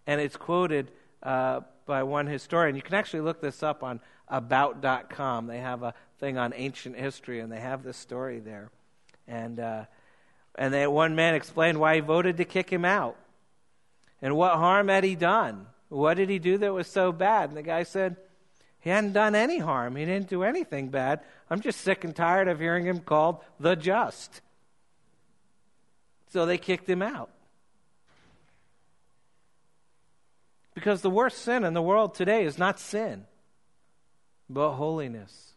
And 0.08 0.20
it's 0.20 0.36
quoted 0.36 0.92
uh, 1.24 1.62
by 1.86 2.04
one 2.04 2.28
historian. 2.28 2.76
You 2.76 2.82
can 2.82 2.96
actually 2.96 3.22
look 3.22 3.42
this 3.42 3.64
up 3.64 3.84
on 3.84 4.00
about.com. 4.28 5.48
They 5.48 5.60
have 5.60 5.84
a 5.84 5.94
thing 6.20 6.38
on 6.38 6.54
ancient 6.56 6.96
history, 6.96 7.40
and 7.40 7.52
they 7.52 7.60
have 7.60 7.84
this 7.84 7.98
story 7.98 8.40
there. 8.40 8.70
And, 9.28 9.60
uh, 9.60 9.86
and 10.56 10.74
they, 10.74 10.88
one 10.88 11.16
man 11.16 11.36
explained 11.36 11.80
why 11.80 11.96
he 11.96 12.02
voted 12.02 12.38
to 12.38 12.46
kick 12.46 12.70
him 12.70 12.86
out. 12.86 13.18
And 14.22 14.36
what 14.36 14.56
harm 14.56 14.88
had 14.88 15.04
he 15.04 15.16
done? 15.16 15.68
What 15.92 16.16
did 16.16 16.30
he 16.30 16.40
do 16.40 16.58
that 16.60 16.74
was 16.74 16.88
so 16.88 17.12
bad? 17.12 17.50
And 17.50 17.58
the 17.58 17.62
guy 17.62 17.84
said, 17.84 18.16
He 18.80 18.90
hadn't 18.90 19.12
done 19.12 19.36
any 19.36 19.60
harm. 19.60 19.98
He 19.98 20.06
didn't 20.06 20.30
do 20.30 20.44
anything 20.44 20.88
bad. 20.88 21.20
I'm 21.50 21.60
just 21.60 21.82
sick 21.82 22.06
and 22.06 22.16
tired 22.16 22.48
of 22.48 22.62
hearing 22.62 22.86
him 22.86 23.00
called 23.00 23.40
the 23.60 23.76
just. 23.76 24.40
So 26.30 26.46
they 26.46 26.58
kicked 26.58 26.90
him 26.90 27.02
out. 27.02 27.30
Because 30.74 31.02
the 31.02 31.10
worst 31.10 31.40
sin 31.40 31.66
in 31.66 31.74
the 31.74 31.82
world 31.82 32.16
today 32.16 32.46
is 32.46 32.58
not 32.58 32.80
sin, 32.80 33.26
but 34.50 34.76
holiness. 34.76 35.52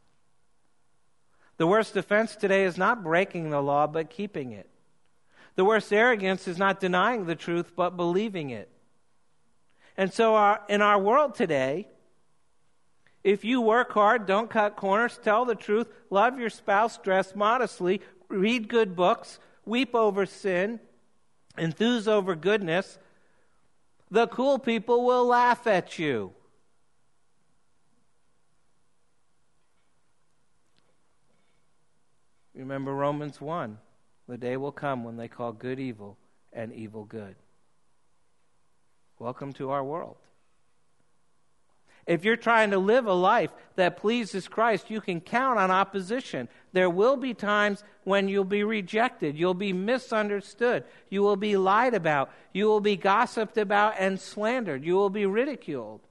The 1.59 1.69
worst 1.69 1.97
offense 1.97 2.35
today 2.35 2.65
is 2.65 2.77
not 2.77 3.05
breaking 3.05 3.51
the 3.51 3.63
law, 3.63 3.87
but 3.87 4.11
keeping 4.11 4.51
it. 4.51 4.69
The 5.55 5.65
worst 5.65 5.93
arrogance 5.93 6.49
is 6.49 6.59
not 6.59 6.81
denying 6.81 7.27
the 7.27 7.37
truth, 7.37 7.77
but 7.77 7.97
believing 7.97 8.51
it. 8.51 8.69
And 9.97 10.13
so, 10.13 10.35
our, 10.35 10.61
in 10.69 10.83
our 10.83 10.99
world 10.99 11.35
today, 11.35 11.87
if 13.23 13.45
you 13.45 13.61
work 13.61 13.93
hard, 13.93 14.27
don't 14.27 14.51
cut 14.51 14.77
corners, 14.77 15.19
tell 15.23 15.45
the 15.45 15.55
truth, 15.55 15.89
love 16.11 16.39
your 16.39 16.51
spouse, 16.51 16.99
dress 16.99 17.35
modestly, 17.35 18.01
read 18.29 18.69
good 18.69 18.95
books, 18.97 19.39
weep 19.65 19.95
over 19.95 20.27
sin, 20.27 20.81
enthuse 21.57 22.07
over 22.07 22.35
goodness, 22.35 22.99
the 24.11 24.27
cool 24.27 24.59
people 24.59 25.07
will 25.07 25.25
laugh 25.25 25.67
at 25.67 25.99
you. 25.99 26.33
Remember 32.55 32.95
Romans 32.95 33.41
1 33.41 33.79
the 34.27 34.39
day 34.39 34.57
will 34.57 34.73
come 34.73 35.05
when 35.05 35.17
they 35.17 35.29
call 35.29 35.53
good 35.53 35.79
evil 35.79 36.17
and 36.53 36.73
evil 36.73 37.05
good. 37.05 37.37
Welcome 39.25 39.55
to 39.55 39.71
our 39.71 39.83
world. 39.83 40.17
If 42.07 42.27
you're 42.27 42.37
trying 42.37 42.73
to 42.73 42.79
live 42.79 43.07
a 43.07 43.15
life 43.15 43.49
that 43.77 43.97
pleases 43.97 44.49
Christ, 44.49 44.91
you 44.91 45.01
can 45.01 45.23
count 45.23 45.59
on 45.59 45.71
opposition. 45.71 46.47
There 46.75 46.91
will 46.91 47.17
be 47.17 47.33
times 47.33 47.83
when 48.03 48.29
you'll 48.29 48.45
be 48.45 48.65
rejected, 48.65 49.39
you'll 49.39 49.55
be 49.55 49.73
misunderstood, 49.73 50.85
you 51.09 51.23
will 51.23 51.37
be 51.37 51.57
lied 51.57 51.95
about, 51.95 52.35
you 52.53 52.67
will 52.67 52.83
be 52.83 52.97
gossiped 52.97 53.57
about 53.57 53.95
and 53.99 54.21
slandered, 54.21 54.85
you 54.85 54.95
will 54.95 55.09
be 55.09 55.25
ridiculed. 55.25 56.03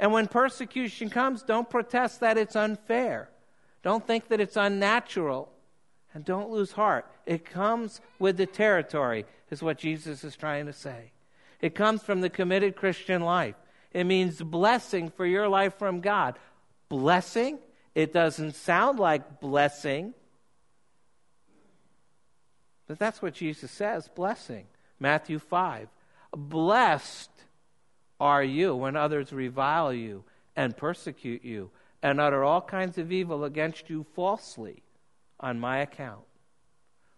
And 0.00 0.10
when 0.10 0.26
persecution 0.26 1.10
comes, 1.10 1.42
don't 1.42 1.68
protest 1.68 2.20
that 2.20 2.38
it's 2.38 2.56
unfair. 2.56 3.28
Don't 3.82 4.06
think 4.06 4.28
that 4.28 4.40
it's 4.40 4.56
unnatural. 4.56 5.52
And 6.14 6.24
don't 6.24 6.48
lose 6.48 6.72
heart. 6.72 7.04
It 7.26 7.44
comes 7.44 8.00
with 8.18 8.38
the 8.38 8.46
territory, 8.46 9.26
is 9.50 9.62
what 9.62 9.76
Jesus 9.76 10.24
is 10.24 10.36
trying 10.36 10.64
to 10.64 10.72
say. 10.72 11.10
It 11.64 11.74
comes 11.74 12.02
from 12.02 12.20
the 12.20 12.28
committed 12.28 12.76
Christian 12.76 13.22
life. 13.22 13.54
It 13.90 14.04
means 14.04 14.42
blessing 14.42 15.08
for 15.08 15.24
your 15.24 15.48
life 15.48 15.78
from 15.78 16.02
God. 16.02 16.38
Blessing? 16.90 17.58
It 17.94 18.12
doesn't 18.12 18.54
sound 18.54 18.98
like 18.98 19.40
blessing, 19.40 20.12
but 22.86 22.98
that's 22.98 23.22
what 23.22 23.32
Jesus 23.32 23.70
says 23.70 24.10
blessing. 24.14 24.66
Matthew 25.00 25.38
5. 25.38 25.88
Blessed 26.36 27.30
are 28.20 28.44
you 28.44 28.76
when 28.76 28.94
others 28.94 29.32
revile 29.32 29.90
you 29.90 30.24
and 30.54 30.76
persecute 30.76 31.42
you 31.46 31.70
and 32.02 32.20
utter 32.20 32.44
all 32.44 32.60
kinds 32.60 32.98
of 32.98 33.10
evil 33.10 33.42
against 33.42 33.88
you 33.88 34.04
falsely 34.12 34.82
on 35.40 35.58
my 35.58 35.78
account. 35.78 36.24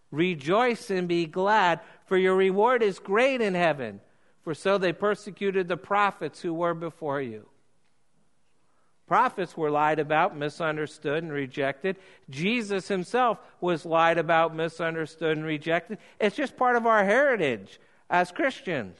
Rejoice 0.09 0.89
and 0.89 1.05
be 1.05 1.25
glad, 1.25 1.81
for 2.05 2.17
your 2.17 2.37
reward 2.37 2.81
is 2.81 2.97
great 2.97 3.41
in 3.41 3.53
heaven, 3.53 3.99
for 4.47 4.53
so 4.53 4.77
they 4.77 4.93
persecuted 4.93 5.67
the 5.67 5.75
prophets 5.75 6.41
who 6.41 6.53
were 6.53 6.73
before 6.73 7.21
you. 7.21 7.45
Prophets 9.05 9.57
were 9.57 9.69
lied 9.69 9.99
about, 9.99 10.37
misunderstood, 10.37 11.21
and 11.21 11.33
rejected. 11.33 11.97
Jesus 12.29 12.87
himself 12.87 13.39
was 13.59 13.85
lied 13.85 14.17
about, 14.17 14.55
misunderstood, 14.55 15.35
and 15.35 15.45
rejected. 15.45 15.97
It's 16.17 16.37
just 16.37 16.55
part 16.55 16.77
of 16.77 16.85
our 16.85 17.03
heritage 17.03 17.77
as 18.09 18.31
Christians. 18.31 18.97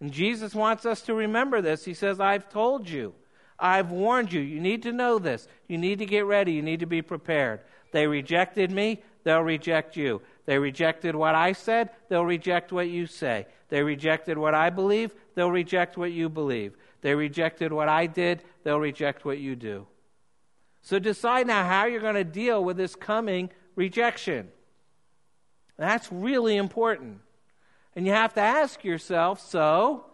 And 0.00 0.12
Jesus 0.12 0.54
wants 0.54 0.84
us 0.84 1.00
to 1.04 1.14
remember 1.14 1.62
this. 1.62 1.86
He 1.86 1.94
says, 1.94 2.20
I've 2.20 2.50
told 2.50 2.90
you, 2.90 3.14
I've 3.58 3.90
warned 3.90 4.34
you. 4.34 4.42
You 4.42 4.60
need 4.60 4.82
to 4.82 4.92
know 4.92 5.18
this. 5.18 5.48
You 5.66 5.78
need 5.78 6.00
to 6.00 6.04
get 6.04 6.26
ready. 6.26 6.52
You 6.52 6.62
need 6.62 6.80
to 6.80 6.86
be 6.86 7.00
prepared. 7.00 7.60
They 7.92 8.06
rejected 8.06 8.70
me, 8.70 9.02
they'll 9.24 9.40
reject 9.40 9.96
you. 9.96 10.20
They 10.44 10.58
rejected 10.58 11.14
what 11.14 11.34
I 11.34 11.52
said, 11.52 11.90
they'll 12.08 12.24
reject 12.24 12.72
what 12.72 12.88
you 12.88 13.06
say. 13.06 13.46
They 13.68 13.82
rejected 13.82 14.36
what 14.36 14.54
I 14.54 14.70
believe, 14.70 15.14
they'll 15.34 15.50
reject 15.50 15.96
what 15.96 16.12
you 16.12 16.28
believe. 16.28 16.76
They 17.00 17.14
rejected 17.14 17.72
what 17.72 17.88
I 17.88 18.06
did, 18.06 18.42
they'll 18.64 18.80
reject 18.80 19.24
what 19.24 19.38
you 19.38 19.56
do. 19.56 19.86
So 20.82 20.98
decide 20.98 21.46
now 21.46 21.64
how 21.64 21.86
you're 21.86 22.00
going 22.00 22.14
to 22.14 22.24
deal 22.24 22.62
with 22.62 22.76
this 22.76 22.96
coming 22.96 23.50
rejection. 23.76 24.48
That's 25.78 26.10
really 26.12 26.56
important. 26.56 27.20
And 27.94 28.06
you 28.06 28.12
have 28.12 28.34
to 28.34 28.40
ask 28.40 28.84
yourself 28.84 29.40
so, 29.40 30.06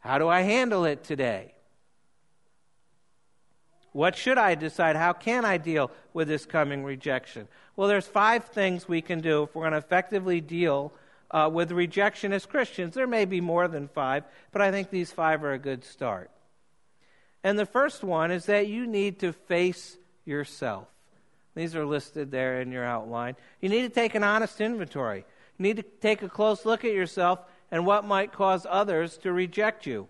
how 0.00 0.18
do 0.18 0.28
I 0.28 0.42
handle 0.42 0.84
it 0.84 1.02
today? 1.02 1.55
What 3.96 4.14
should 4.14 4.36
I 4.36 4.56
decide? 4.56 4.94
How 4.94 5.14
can 5.14 5.46
I 5.46 5.56
deal 5.56 5.90
with 6.12 6.28
this 6.28 6.44
coming 6.44 6.84
rejection? 6.84 7.48
Well, 7.76 7.88
there's 7.88 8.06
five 8.06 8.44
things 8.44 8.86
we 8.86 9.00
can 9.00 9.22
do 9.22 9.44
if 9.44 9.54
we're 9.54 9.62
going 9.62 9.72
to 9.72 9.78
effectively 9.78 10.42
deal 10.42 10.92
uh, 11.30 11.48
with 11.50 11.72
rejection 11.72 12.34
as 12.34 12.44
Christians. 12.44 12.94
There 12.94 13.06
may 13.06 13.24
be 13.24 13.40
more 13.40 13.68
than 13.68 13.88
five, 13.88 14.24
but 14.52 14.60
I 14.60 14.70
think 14.70 14.90
these 14.90 15.12
five 15.12 15.42
are 15.44 15.54
a 15.54 15.58
good 15.58 15.82
start. 15.82 16.30
And 17.42 17.58
the 17.58 17.64
first 17.64 18.04
one 18.04 18.30
is 18.30 18.44
that 18.46 18.66
you 18.66 18.86
need 18.86 19.20
to 19.20 19.32
face 19.32 19.96
yourself. 20.26 20.88
These 21.54 21.74
are 21.74 21.86
listed 21.86 22.30
there 22.30 22.60
in 22.60 22.72
your 22.72 22.84
outline. 22.84 23.34
You 23.62 23.70
need 23.70 23.80
to 23.80 23.88
take 23.88 24.14
an 24.14 24.22
honest 24.22 24.60
inventory. 24.60 25.24
You 25.56 25.62
need 25.62 25.76
to 25.78 25.82
take 25.82 26.20
a 26.20 26.28
close 26.28 26.66
look 26.66 26.84
at 26.84 26.92
yourself 26.92 27.38
and 27.70 27.86
what 27.86 28.04
might 28.04 28.30
cause 28.30 28.66
others 28.68 29.16
to 29.22 29.32
reject 29.32 29.86
you. 29.86 30.06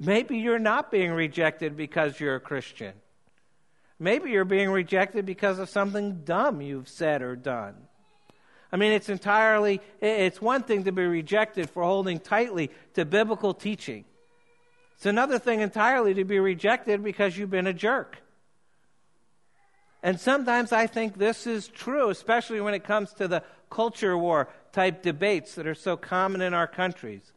Maybe 0.00 0.38
you're 0.38 0.58
not 0.58 0.90
being 0.90 1.12
rejected 1.12 1.76
because 1.76 2.18
you're 2.18 2.34
a 2.34 2.40
Christian. 2.40 2.94
Maybe 4.02 4.30
you're 4.30 4.46
being 4.46 4.70
rejected 4.70 5.26
because 5.26 5.58
of 5.58 5.68
something 5.68 6.22
dumb 6.24 6.62
you've 6.62 6.88
said 6.88 7.20
or 7.20 7.36
done. 7.36 7.74
I 8.72 8.76
mean, 8.76 8.92
it's 8.92 9.10
entirely, 9.10 9.82
it's 10.00 10.40
one 10.40 10.62
thing 10.62 10.84
to 10.84 10.92
be 10.92 11.04
rejected 11.04 11.68
for 11.68 11.82
holding 11.82 12.18
tightly 12.18 12.70
to 12.94 13.04
biblical 13.04 13.52
teaching. 13.52 14.06
It's 14.96 15.04
another 15.04 15.38
thing 15.38 15.60
entirely 15.60 16.14
to 16.14 16.24
be 16.24 16.38
rejected 16.38 17.02
because 17.02 17.36
you've 17.36 17.50
been 17.50 17.66
a 17.66 17.74
jerk. 17.74 18.16
And 20.02 20.18
sometimes 20.18 20.72
I 20.72 20.86
think 20.86 21.18
this 21.18 21.46
is 21.46 21.68
true, 21.68 22.08
especially 22.08 22.62
when 22.62 22.72
it 22.72 22.84
comes 22.84 23.12
to 23.14 23.28
the 23.28 23.42
culture 23.68 24.16
war 24.16 24.48
type 24.72 25.02
debates 25.02 25.56
that 25.56 25.66
are 25.66 25.74
so 25.74 25.98
common 25.98 26.40
in 26.40 26.54
our 26.54 26.66
countries. 26.66 27.32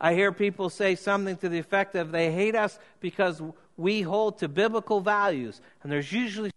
I 0.00 0.14
hear 0.14 0.32
people 0.32 0.70
say 0.70 0.94
something 0.94 1.36
to 1.38 1.48
the 1.48 1.58
effect 1.58 1.94
of 1.94 2.10
they 2.10 2.32
hate 2.32 2.54
us 2.54 2.78
because 3.00 3.42
we 3.76 4.02
hold 4.02 4.38
to 4.38 4.48
biblical 4.48 5.00
values, 5.00 5.60
and 5.82 5.92
there's 5.92 6.12
usually 6.12 6.50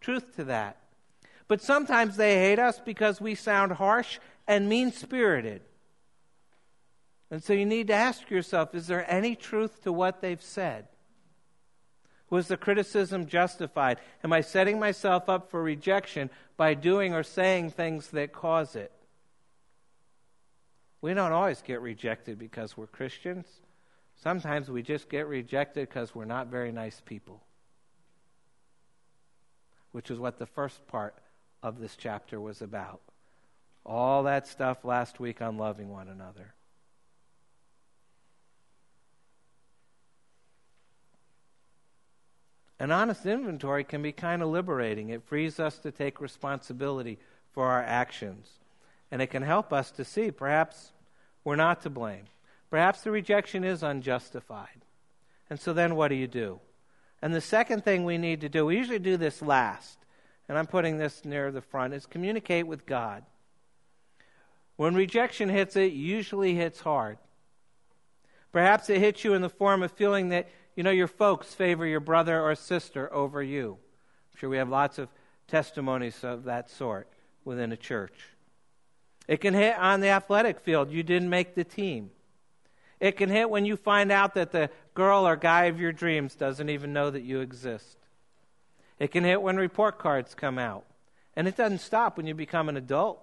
truth 0.00 0.36
to 0.36 0.44
that. 0.44 0.76
But 1.48 1.62
sometimes 1.62 2.16
they 2.16 2.36
hate 2.36 2.58
us 2.58 2.80
because 2.84 3.20
we 3.20 3.34
sound 3.34 3.72
harsh 3.72 4.18
and 4.46 4.68
mean 4.68 4.92
spirited. 4.92 5.62
And 7.30 7.42
so 7.42 7.52
you 7.52 7.66
need 7.66 7.88
to 7.88 7.94
ask 7.94 8.30
yourself 8.30 8.74
is 8.74 8.86
there 8.86 9.10
any 9.10 9.34
truth 9.34 9.82
to 9.82 9.92
what 9.92 10.20
they've 10.20 10.42
said? 10.42 10.86
Was 12.28 12.48
the 12.48 12.56
criticism 12.56 13.26
justified? 13.26 13.98
Am 14.24 14.32
I 14.32 14.40
setting 14.40 14.78
myself 14.80 15.28
up 15.28 15.50
for 15.50 15.62
rejection 15.62 16.28
by 16.56 16.74
doing 16.74 17.14
or 17.14 17.22
saying 17.22 17.70
things 17.70 18.08
that 18.08 18.32
cause 18.32 18.74
it? 18.74 18.92
We 21.00 21.14
don't 21.14 21.32
always 21.32 21.62
get 21.62 21.80
rejected 21.80 22.38
because 22.38 22.76
we're 22.76 22.86
Christians. 22.86 23.46
Sometimes 24.16 24.70
we 24.70 24.82
just 24.82 25.08
get 25.08 25.26
rejected 25.26 25.88
because 25.88 26.14
we're 26.14 26.24
not 26.24 26.48
very 26.48 26.72
nice 26.72 27.00
people, 27.04 27.42
which 29.92 30.10
is 30.10 30.18
what 30.18 30.38
the 30.38 30.46
first 30.46 30.86
part 30.86 31.14
of 31.62 31.80
this 31.80 31.96
chapter 31.96 32.40
was 32.40 32.62
about. 32.62 33.00
All 33.84 34.24
that 34.24 34.46
stuff 34.46 34.84
last 34.84 35.20
week 35.20 35.42
on 35.42 35.58
loving 35.58 35.90
one 35.90 36.08
another. 36.08 36.54
An 42.78 42.90
honest 42.90 43.24
inventory 43.24 43.84
can 43.84 44.02
be 44.02 44.12
kind 44.12 44.42
of 44.42 44.48
liberating. 44.48 45.08
It 45.08 45.22
frees 45.22 45.58
us 45.58 45.78
to 45.78 45.90
take 45.90 46.20
responsibility 46.20 47.18
for 47.52 47.66
our 47.66 47.82
actions. 47.82 48.50
And 49.10 49.22
it 49.22 49.28
can 49.28 49.42
help 49.42 49.72
us 49.72 49.90
to 49.92 50.04
see 50.04 50.30
perhaps 50.30 50.92
we're 51.44 51.56
not 51.56 51.82
to 51.82 51.90
blame. 51.90 52.24
Perhaps 52.70 53.02
the 53.02 53.10
rejection 53.10 53.64
is 53.64 53.82
unjustified. 53.82 54.84
And 55.48 55.60
so 55.60 55.72
then 55.72 55.94
what 55.94 56.08
do 56.08 56.16
you 56.16 56.26
do? 56.26 56.60
And 57.22 57.34
the 57.34 57.40
second 57.40 57.84
thing 57.84 58.04
we 58.04 58.18
need 58.18 58.40
to 58.40 58.48
do, 58.48 58.66
we 58.66 58.76
usually 58.76 58.98
do 58.98 59.16
this 59.16 59.40
last, 59.40 59.98
and 60.48 60.58
I'm 60.58 60.66
putting 60.66 60.98
this 60.98 61.24
near 61.24 61.50
the 61.50 61.60
front, 61.60 61.94
is 61.94 62.04
communicate 62.04 62.66
with 62.66 62.84
God. 62.84 63.24
When 64.76 64.94
rejection 64.94 65.48
hits, 65.48 65.76
it 65.76 65.92
usually 65.92 66.54
hits 66.54 66.80
hard. 66.80 67.18
Perhaps 68.52 68.90
it 68.90 68.98
hits 68.98 69.24
you 69.24 69.34
in 69.34 69.42
the 69.42 69.48
form 69.48 69.82
of 69.82 69.92
feeling 69.92 70.30
that 70.30 70.48
you 70.76 70.82
know, 70.82 70.90
your 70.90 71.08
folks 71.08 71.54
favor 71.54 71.86
your 71.86 72.00
brother 72.00 72.40
or 72.40 72.54
sister 72.54 73.12
over 73.12 73.42
you. 73.42 73.78
I'm 74.32 74.38
sure 74.38 74.50
we 74.50 74.58
have 74.58 74.68
lots 74.68 74.98
of 74.98 75.08
testimonies 75.48 76.22
of 76.22 76.44
that 76.44 76.68
sort 76.70 77.08
within 77.44 77.72
a 77.72 77.76
church. 77.76 78.12
It 79.28 79.40
can 79.40 79.54
hit 79.54 79.76
on 79.78 80.00
the 80.00 80.08
athletic 80.08 80.60
field. 80.60 80.90
You 80.90 81.02
didn't 81.02 81.30
make 81.30 81.54
the 81.54 81.64
team. 81.64 82.10
It 83.00 83.12
can 83.16 83.28
hit 83.28 83.50
when 83.50 83.66
you 83.66 83.76
find 83.76 84.10
out 84.10 84.34
that 84.34 84.52
the 84.52 84.70
girl 84.94 85.26
or 85.26 85.36
guy 85.36 85.64
of 85.64 85.80
your 85.80 85.92
dreams 85.92 86.34
doesn't 86.34 86.68
even 86.68 86.92
know 86.92 87.10
that 87.10 87.22
you 87.22 87.40
exist. 87.40 87.96
It 88.98 89.10
can 89.10 89.24
hit 89.24 89.42
when 89.42 89.56
report 89.56 89.98
cards 89.98 90.34
come 90.34 90.58
out. 90.58 90.84
And 91.34 91.46
it 91.46 91.56
doesn't 91.56 91.80
stop 91.80 92.16
when 92.16 92.26
you 92.26 92.34
become 92.34 92.68
an 92.68 92.76
adult. 92.76 93.20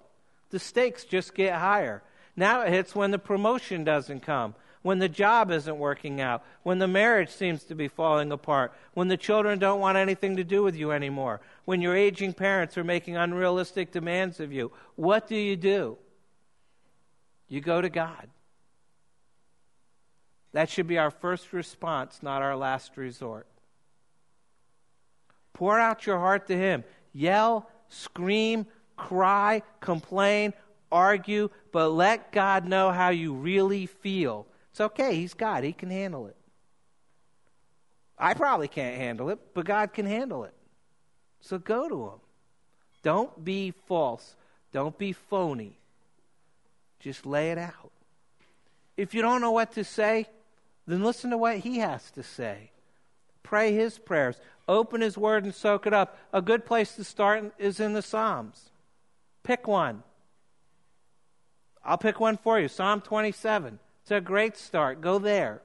The 0.50 0.60
stakes 0.60 1.04
just 1.04 1.34
get 1.34 1.54
higher. 1.54 2.02
Now 2.36 2.60
it 2.62 2.68
hits 2.68 2.94
when 2.94 3.10
the 3.10 3.18
promotion 3.18 3.82
doesn't 3.82 4.20
come, 4.20 4.54
when 4.84 4.98
the 4.98 5.08
job 5.08 5.50
isn't 5.50 5.78
working 5.78 6.20
out, 6.20 6.44
when 6.62 6.78
the 6.78 6.86
marriage 6.86 7.30
seems 7.30 7.64
to 7.64 7.74
be 7.74 7.88
falling 7.88 8.30
apart, 8.30 8.70
when 8.92 9.08
the 9.08 9.16
children 9.16 9.58
don't 9.58 9.80
want 9.80 9.96
anything 9.96 10.36
to 10.36 10.44
do 10.44 10.62
with 10.62 10.76
you 10.76 10.92
anymore, 10.92 11.40
when 11.64 11.80
your 11.80 11.96
aging 11.96 12.34
parents 12.34 12.76
are 12.76 12.84
making 12.84 13.16
unrealistic 13.16 13.90
demands 13.90 14.40
of 14.40 14.52
you. 14.52 14.70
What 14.96 15.26
do 15.26 15.36
you 15.36 15.56
do? 15.56 15.96
You 17.48 17.62
go 17.62 17.80
to 17.80 17.88
God. 17.88 18.28
That 20.52 20.68
should 20.68 20.86
be 20.86 20.98
our 20.98 21.10
first 21.10 21.54
response, 21.54 22.22
not 22.22 22.42
our 22.42 22.54
last 22.54 22.98
resort. 22.98 23.46
Pour 25.54 25.80
out 25.80 26.04
your 26.04 26.18
heart 26.18 26.46
to 26.48 26.56
Him. 26.58 26.84
Yell, 27.14 27.70
scream, 27.88 28.66
cry, 28.98 29.62
complain, 29.80 30.52
argue, 30.92 31.48
but 31.72 31.88
let 31.88 32.32
God 32.32 32.66
know 32.66 32.90
how 32.90 33.08
you 33.08 33.32
really 33.32 33.86
feel. 33.86 34.46
It's 34.74 34.80
okay, 34.80 35.14
He's 35.14 35.34
God, 35.34 35.62
He 35.62 35.72
can 35.72 35.88
handle 35.88 36.26
it. 36.26 36.34
I 38.18 38.34
probably 38.34 38.66
can't 38.66 38.96
handle 38.96 39.30
it, 39.30 39.38
but 39.54 39.66
God 39.66 39.92
can 39.92 40.04
handle 40.04 40.42
it. 40.42 40.52
So 41.40 41.58
go 41.58 41.88
to 41.88 42.02
Him. 42.06 42.20
Don't 43.04 43.44
be 43.44 43.72
false, 43.86 44.34
don't 44.72 44.98
be 44.98 45.12
phony. 45.12 45.78
Just 46.98 47.24
lay 47.24 47.52
it 47.52 47.58
out. 47.58 47.92
If 48.96 49.14
you 49.14 49.22
don't 49.22 49.40
know 49.40 49.52
what 49.52 49.74
to 49.74 49.84
say, 49.84 50.26
then 50.88 51.04
listen 51.04 51.30
to 51.30 51.38
what 51.38 51.58
He 51.58 51.78
has 51.78 52.10
to 52.10 52.24
say. 52.24 52.72
Pray 53.44 53.72
His 53.72 53.96
prayers. 54.00 54.40
Open 54.66 55.02
His 55.02 55.16
Word 55.16 55.44
and 55.44 55.54
soak 55.54 55.86
it 55.86 55.94
up. 55.94 56.18
A 56.32 56.42
good 56.42 56.66
place 56.66 56.96
to 56.96 57.04
start 57.04 57.54
is 57.60 57.78
in 57.78 57.92
the 57.92 58.02
Psalms. 58.02 58.70
Pick 59.44 59.68
one. 59.68 60.02
I'll 61.84 61.96
pick 61.96 62.18
one 62.18 62.38
for 62.38 62.58
you 62.58 62.66
Psalm 62.66 63.02
27. 63.02 63.78
It's 64.04 64.10
a 64.10 64.20
great 64.20 64.58
start. 64.58 65.00
Go 65.00 65.18
there. 65.18 65.62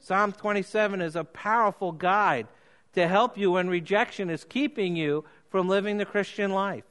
Psalm 0.00 0.32
27 0.32 1.00
is 1.00 1.14
a 1.14 1.22
powerful 1.22 1.92
guide 1.92 2.48
to 2.94 3.06
help 3.06 3.38
you 3.38 3.52
when 3.52 3.68
rejection 3.68 4.28
is 4.28 4.42
keeping 4.42 4.96
you 4.96 5.24
from 5.50 5.68
living 5.68 5.96
the 5.96 6.04
Christian 6.04 6.50
life. 6.50 6.82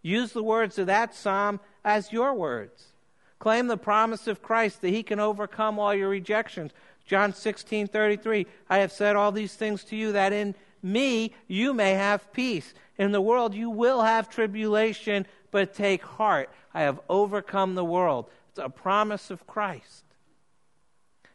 Use 0.00 0.32
the 0.32 0.42
words 0.42 0.78
of 0.78 0.86
that 0.86 1.14
psalm 1.14 1.60
as 1.84 2.14
your 2.14 2.32
words. 2.32 2.94
Claim 3.38 3.66
the 3.66 3.76
promise 3.76 4.26
of 4.26 4.40
Christ 4.40 4.80
that 4.80 4.88
he 4.88 5.02
can 5.02 5.20
overcome 5.20 5.78
all 5.78 5.94
your 5.94 6.08
rejections. 6.08 6.72
John 7.04 7.34
16, 7.34 7.86
33, 7.88 8.46
I 8.70 8.78
have 8.78 8.92
said 8.92 9.16
all 9.16 9.32
these 9.32 9.52
things 9.52 9.84
to 9.84 9.96
you 9.96 10.12
that 10.12 10.32
in 10.32 10.54
me 10.82 11.34
you 11.46 11.74
may 11.74 11.90
have 11.90 12.32
peace. 12.32 12.72
In 12.96 13.12
the 13.12 13.20
world 13.20 13.52
you 13.52 13.68
will 13.68 14.00
have 14.00 14.30
tribulation, 14.30 15.26
but 15.50 15.74
take 15.74 16.02
heart. 16.02 16.48
I 16.72 16.80
have 16.80 17.00
overcome 17.06 17.74
the 17.74 17.84
world. 17.84 18.30
It's 18.48 18.58
a 18.58 18.70
promise 18.70 19.30
of 19.30 19.46
Christ. 19.46 20.04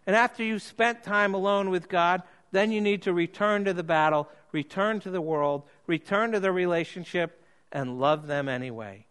And 0.06 0.16
after 0.16 0.44
you've 0.44 0.62
spent 0.62 1.04
time 1.04 1.34
alone 1.34 1.70
with 1.70 1.90
God, 1.90 2.24
then 2.52 2.72
you 2.72 2.82
need 2.82 3.04
to 3.04 3.14
return 3.14 3.66
to 3.66 3.74
the 3.74 3.84
battle, 3.84 4.30
return 4.52 5.00
to 5.02 5.10
the 5.10 5.22
world, 5.22 5.64
return 5.88 6.32
to 6.32 6.40
the 6.40 6.52
relationship, 6.52 7.44
and 7.72 8.00
love 8.00 8.28
them 8.28 8.50
anyway. 8.50 9.06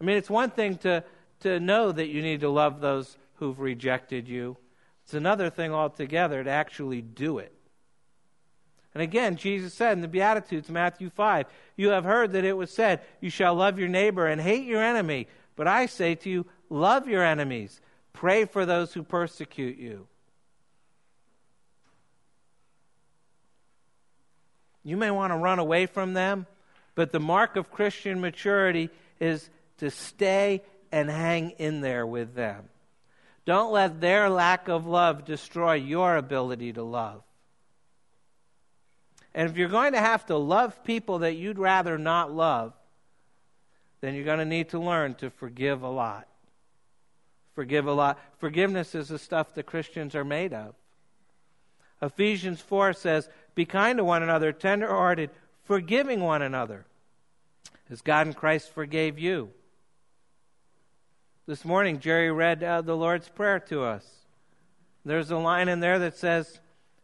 I 0.00 0.04
mean, 0.04 0.16
it's 0.16 0.30
one 0.30 0.50
thing 0.50 0.76
to, 0.78 1.02
to 1.40 1.58
know 1.58 1.90
that 1.90 2.06
you 2.06 2.22
need 2.22 2.40
to 2.40 2.48
love 2.48 2.80
those 2.80 3.16
who've 3.34 3.58
rejected 3.58 4.28
you, 4.28 4.56
it's 5.04 5.14
another 5.14 5.48
thing 5.48 5.72
altogether 5.72 6.44
to 6.44 6.50
actually 6.50 7.00
do 7.00 7.38
it. 7.38 7.54
And 8.94 9.02
again, 9.02 9.36
Jesus 9.36 9.72
said 9.72 9.92
in 9.92 10.00
the 10.00 10.08
Beatitudes, 10.08 10.68
Matthew 10.68 11.08
5, 11.08 11.46
You 11.76 11.90
have 11.90 12.04
heard 12.04 12.32
that 12.32 12.44
it 12.44 12.56
was 12.56 12.70
said, 12.70 13.00
You 13.20 13.30
shall 13.30 13.54
love 13.54 13.78
your 13.78 13.88
neighbor 13.88 14.26
and 14.26 14.40
hate 14.40 14.64
your 14.64 14.82
enemy. 14.82 15.28
But 15.56 15.66
I 15.66 15.86
say 15.86 16.14
to 16.16 16.28
you, 16.28 16.46
love 16.68 17.08
your 17.08 17.24
enemies, 17.24 17.80
pray 18.18 18.44
for 18.44 18.66
those 18.66 18.92
who 18.92 19.04
persecute 19.04 19.78
you. 19.78 20.08
You 24.82 24.96
may 24.96 25.12
want 25.12 25.32
to 25.32 25.36
run 25.36 25.60
away 25.60 25.86
from 25.86 26.14
them, 26.14 26.46
but 26.96 27.12
the 27.12 27.20
mark 27.20 27.54
of 27.54 27.70
Christian 27.70 28.20
maturity 28.20 28.90
is 29.20 29.48
to 29.78 29.88
stay 29.92 30.62
and 30.90 31.08
hang 31.08 31.50
in 31.58 31.80
there 31.80 32.04
with 32.04 32.34
them. 32.34 32.68
Don't 33.44 33.72
let 33.72 34.00
their 34.00 34.28
lack 34.28 34.66
of 34.66 34.84
love 34.84 35.24
destroy 35.24 35.74
your 35.74 36.16
ability 36.16 36.72
to 36.72 36.82
love. 36.82 37.22
And 39.32 39.48
if 39.48 39.56
you're 39.56 39.68
going 39.68 39.92
to 39.92 40.00
have 40.00 40.26
to 40.26 40.36
love 40.36 40.82
people 40.82 41.20
that 41.20 41.36
you'd 41.36 41.58
rather 41.58 41.98
not 41.98 42.32
love, 42.32 42.72
then 44.00 44.14
you're 44.14 44.24
going 44.24 44.40
to 44.40 44.44
need 44.44 44.70
to 44.70 44.80
learn 44.80 45.14
to 45.16 45.30
forgive 45.30 45.82
a 45.82 45.88
lot. 45.88 46.27
Forgive 47.58 47.88
a 47.88 47.92
lot. 47.92 48.20
Forgiveness 48.38 48.94
is 48.94 49.08
the 49.08 49.18
stuff 49.18 49.52
that 49.54 49.66
Christians 49.66 50.14
are 50.14 50.22
made 50.24 50.52
of. 50.52 50.76
Ephesians 52.00 52.60
4 52.60 52.92
says, 52.92 53.28
Be 53.56 53.64
kind 53.64 53.98
to 53.98 54.04
one 54.04 54.22
another, 54.22 54.52
tenderhearted, 54.52 55.30
forgiving 55.64 56.20
one 56.20 56.40
another, 56.40 56.86
as 57.90 58.00
God 58.00 58.28
in 58.28 58.34
Christ 58.34 58.72
forgave 58.72 59.18
you. 59.18 59.50
This 61.48 61.64
morning, 61.64 61.98
Jerry 61.98 62.30
read 62.30 62.62
uh, 62.62 62.80
the 62.80 62.94
Lord's 62.94 63.28
Prayer 63.28 63.58
to 63.58 63.82
us. 63.82 64.06
There's 65.04 65.32
a 65.32 65.36
line 65.36 65.68
in 65.68 65.80
there 65.80 65.98
that 65.98 66.16
says, 66.16 66.60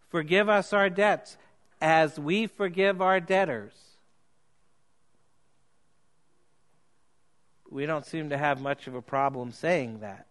Forgive 0.09 0.49
us 0.49 0.73
our 0.73 0.89
debts 0.89 1.37
as 1.81 2.17
we 2.17 2.47
forgive 2.47 3.03
our 3.03 3.19
debtors. 3.19 3.75
We 7.69 7.87
don't 7.87 8.07
seem 8.07 8.31
to 8.31 8.39
have 8.39 8.61
much 8.61 8.87
of 8.87 8.95
a 8.95 9.03
problem 9.03 9.51
saying 9.51 9.99
that. 9.99 10.29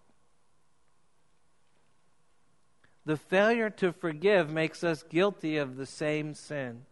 The 3.05 3.17
failure 3.17 3.69
to 3.69 3.91
forgive 3.91 4.49
makes 4.49 4.83
us 4.83 5.03
guilty 5.03 5.57
of 5.57 5.75
the 5.75 5.85
same 5.85 6.33
sin, 6.33 6.85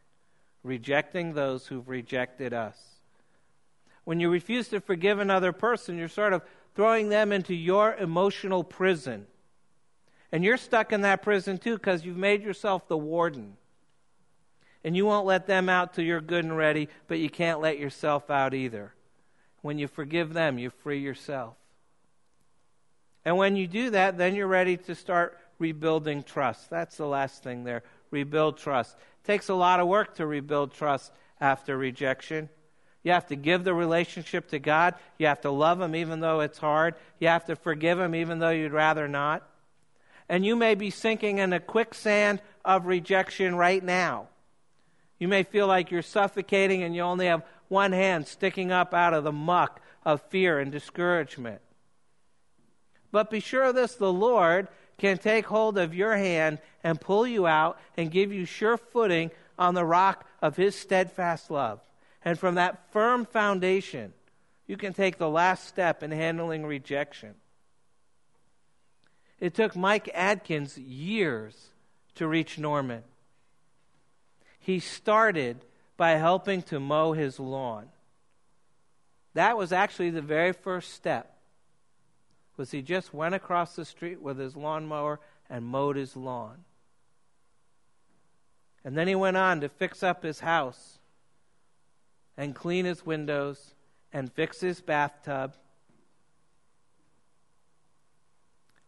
rejecting 0.63 1.33
those 1.33 1.67
who've 1.67 1.87
rejected 1.87 2.53
us. 2.53 2.77
When 4.03 4.19
you 4.19 4.29
refuse 4.29 4.67
to 4.69 4.81
forgive 4.81 5.19
another 5.19 5.53
person, 5.53 5.97
you're 5.97 6.09
sort 6.09 6.33
of 6.33 6.41
throwing 6.75 7.09
them 7.09 7.31
into 7.31 7.53
your 7.53 7.95
emotional 7.95 8.63
prison. 8.63 9.27
And 10.31 10.43
you're 10.43 10.57
stuck 10.57 10.91
in 10.91 11.01
that 11.01 11.21
prison 11.21 11.57
too 11.57 11.75
because 11.75 12.05
you've 12.05 12.17
made 12.17 12.41
yourself 12.43 12.87
the 12.87 12.97
warden. 12.97 13.57
And 14.83 14.95
you 14.95 15.05
won't 15.05 15.27
let 15.27 15.45
them 15.45 15.69
out 15.69 15.93
till 15.93 16.03
you're 16.03 16.21
good 16.21 16.43
and 16.43 16.57
ready, 16.57 16.89
but 17.07 17.19
you 17.19 17.29
can't 17.29 17.61
let 17.61 17.77
yourself 17.77 18.29
out 18.29 18.53
either. 18.53 18.93
When 19.61 19.77
you 19.77 19.87
forgive 19.87 20.33
them, 20.33 20.57
you 20.57 20.71
free 20.71 20.99
yourself. 20.99 21.55
And 23.23 23.37
when 23.37 23.55
you 23.55 23.67
do 23.67 23.91
that, 23.91 24.17
then 24.17 24.33
you're 24.33 24.47
ready 24.47 24.77
to 24.77 24.95
start 24.95 25.37
rebuilding 25.61 26.23
trust. 26.23 26.69
That's 26.69 26.97
the 26.97 27.05
last 27.05 27.43
thing 27.43 27.63
there. 27.63 27.83
Rebuild 28.09 28.57
trust. 28.57 28.97
Takes 29.23 29.47
a 29.47 29.53
lot 29.53 29.79
of 29.79 29.87
work 29.87 30.15
to 30.15 30.25
rebuild 30.25 30.73
trust 30.73 31.13
after 31.39 31.77
rejection. 31.77 32.49
You 33.03 33.13
have 33.13 33.27
to 33.27 33.35
give 33.35 33.63
the 33.63 33.73
relationship 33.73 34.49
to 34.49 34.59
God. 34.59 34.95
You 35.17 35.27
have 35.27 35.41
to 35.41 35.51
love 35.51 35.79
Him 35.79 35.95
even 35.95 36.19
though 36.19 36.41
it's 36.41 36.57
hard. 36.57 36.95
You 37.19 37.29
have 37.29 37.45
to 37.45 37.55
forgive 37.55 37.99
Him 37.99 38.15
even 38.15 38.39
though 38.39 38.49
you'd 38.49 38.73
rather 38.73 39.07
not. 39.07 39.47
And 40.27 40.45
you 40.45 40.55
may 40.55 40.75
be 40.75 40.89
sinking 40.89 41.37
in 41.37 41.53
a 41.53 41.59
quicksand 41.59 42.41
of 42.65 42.87
rejection 42.87 43.55
right 43.55 43.83
now. 43.83 44.27
You 45.19 45.27
may 45.27 45.43
feel 45.43 45.67
like 45.67 45.91
you're 45.91 46.01
suffocating 46.01 46.83
and 46.83 46.95
you 46.95 47.03
only 47.03 47.27
have 47.27 47.45
one 47.67 47.91
hand 47.91 48.27
sticking 48.27 48.71
up 48.71 48.93
out 48.93 49.13
of 49.13 49.23
the 49.23 49.31
muck 49.31 49.81
of 50.03 50.21
fear 50.23 50.59
and 50.59 50.71
discouragement. 50.71 51.61
But 53.11 53.29
be 53.29 53.39
sure 53.39 53.63
of 53.63 53.75
this 53.75 53.95
the 53.95 54.11
Lord 54.11 54.67
can 55.01 55.17
take 55.17 55.47
hold 55.47 55.79
of 55.79 55.95
your 55.95 56.15
hand 56.15 56.59
and 56.83 57.01
pull 57.01 57.25
you 57.25 57.47
out 57.47 57.79
and 57.97 58.11
give 58.11 58.31
you 58.31 58.45
sure 58.45 58.77
footing 58.77 59.31
on 59.57 59.73
the 59.73 59.83
rock 59.83 60.27
of 60.43 60.55
His 60.55 60.75
steadfast 60.75 61.49
love. 61.49 61.79
And 62.23 62.37
from 62.37 62.53
that 62.53 62.91
firm 62.91 63.25
foundation, 63.25 64.13
you 64.67 64.77
can 64.77 64.93
take 64.93 65.17
the 65.17 65.27
last 65.27 65.67
step 65.67 66.03
in 66.03 66.11
handling 66.11 66.67
rejection. 66.67 67.33
It 69.39 69.55
took 69.55 69.75
Mike 69.75 70.07
Adkins 70.13 70.77
years 70.77 71.69
to 72.13 72.27
reach 72.27 72.59
Norman. 72.59 73.01
He 74.59 74.79
started 74.79 75.65
by 75.97 76.11
helping 76.11 76.61
to 76.63 76.79
mow 76.79 77.13
his 77.13 77.39
lawn. 77.39 77.87
That 79.33 79.57
was 79.57 79.71
actually 79.71 80.11
the 80.11 80.21
very 80.21 80.53
first 80.53 80.93
step. 80.93 81.30
Was 82.61 82.69
he 82.69 82.83
just 82.83 83.11
went 83.11 83.33
across 83.33 83.75
the 83.75 83.83
street 83.83 84.21
with 84.21 84.37
his 84.37 84.55
lawnmower 84.55 85.19
and 85.49 85.65
mowed 85.65 85.95
his 85.95 86.15
lawn. 86.15 86.63
And 88.85 88.95
then 88.95 89.07
he 89.07 89.15
went 89.15 89.35
on 89.35 89.61
to 89.61 89.67
fix 89.67 90.03
up 90.03 90.21
his 90.21 90.41
house 90.41 90.99
and 92.37 92.53
clean 92.53 92.85
his 92.85 93.03
windows 93.03 93.73
and 94.13 94.31
fix 94.31 94.61
his 94.61 94.79
bathtub. 94.79 95.55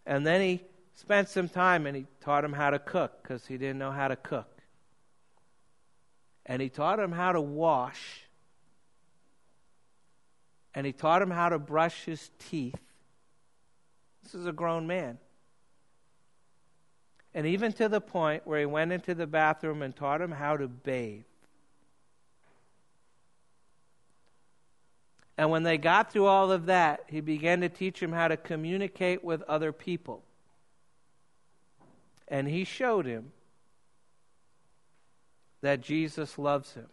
And 0.06 0.24
then 0.24 0.40
he 0.40 0.62
spent 0.94 1.30
some 1.30 1.50
time 1.50 1.88
and 1.88 1.98
he 1.98 2.06
taught 2.22 2.46
him 2.46 2.54
how 2.54 2.70
to 2.70 2.78
cook 2.78 3.24
because 3.24 3.48
he 3.48 3.58
didn't 3.58 3.80
know 3.80 3.92
how 3.92 4.08
to 4.08 4.16
cook. 4.16 4.62
And 6.46 6.62
he 6.62 6.70
taught 6.70 7.00
him 7.00 7.12
how 7.12 7.32
to 7.32 7.42
wash. 7.42 8.22
And 10.76 10.86
he 10.86 10.94
taught 10.94 11.24
him 11.24 11.32
how 11.32 11.50
to 11.50 11.58
brush 11.58 12.04
his 12.06 12.30
teeth. 12.38 12.83
This 14.24 14.36
is 14.36 14.46
a 14.46 14.52
grown 14.52 14.88
man. 14.88 15.18
And 17.34 17.48
even 17.48 17.74
to 17.74 17.90
the 17.90 18.02
point 18.02 18.46
where 18.46 18.60
he 18.60 18.66
went 18.66 18.92
into 18.92 19.16
the 19.16 19.28
bathroom 19.28 19.82
and 19.82 19.96
taught 19.96 20.22
him 20.22 20.32
how 20.32 20.56
to 20.58 20.68
bathe. 20.68 21.24
And 25.38 25.50
when 25.50 25.64
they 25.64 25.80
got 25.80 26.12
through 26.12 26.28
all 26.28 26.52
of 26.52 26.68
that, 26.68 27.06
he 27.08 27.20
began 27.20 27.62
to 27.62 27.70
teach 27.70 28.02
him 28.02 28.12
how 28.12 28.28
to 28.28 28.38
communicate 28.38 29.24
with 29.24 29.42
other 29.44 29.72
people. 29.72 30.24
And 32.28 32.48
he 32.48 32.64
showed 32.64 33.06
him 33.06 33.32
that 35.62 35.82
Jesus 35.82 36.38
loves 36.38 36.74
him. 36.74 36.88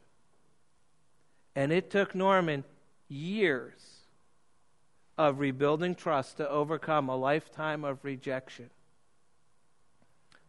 And 1.54 1.70
it 1.70 1.90
took 1.90 2.14
Norman 2.14 2.64
years 3.08 3.89
of 5.20 5.38
rebuilding 5.38 5.94
trust 5.94 6.38
to 6.38 6.48
overcome 6.48 7.10
a 7.10 7.16
lifetime 7.16 7.84
of 7.84 8.02
rejection. 8.02 8.70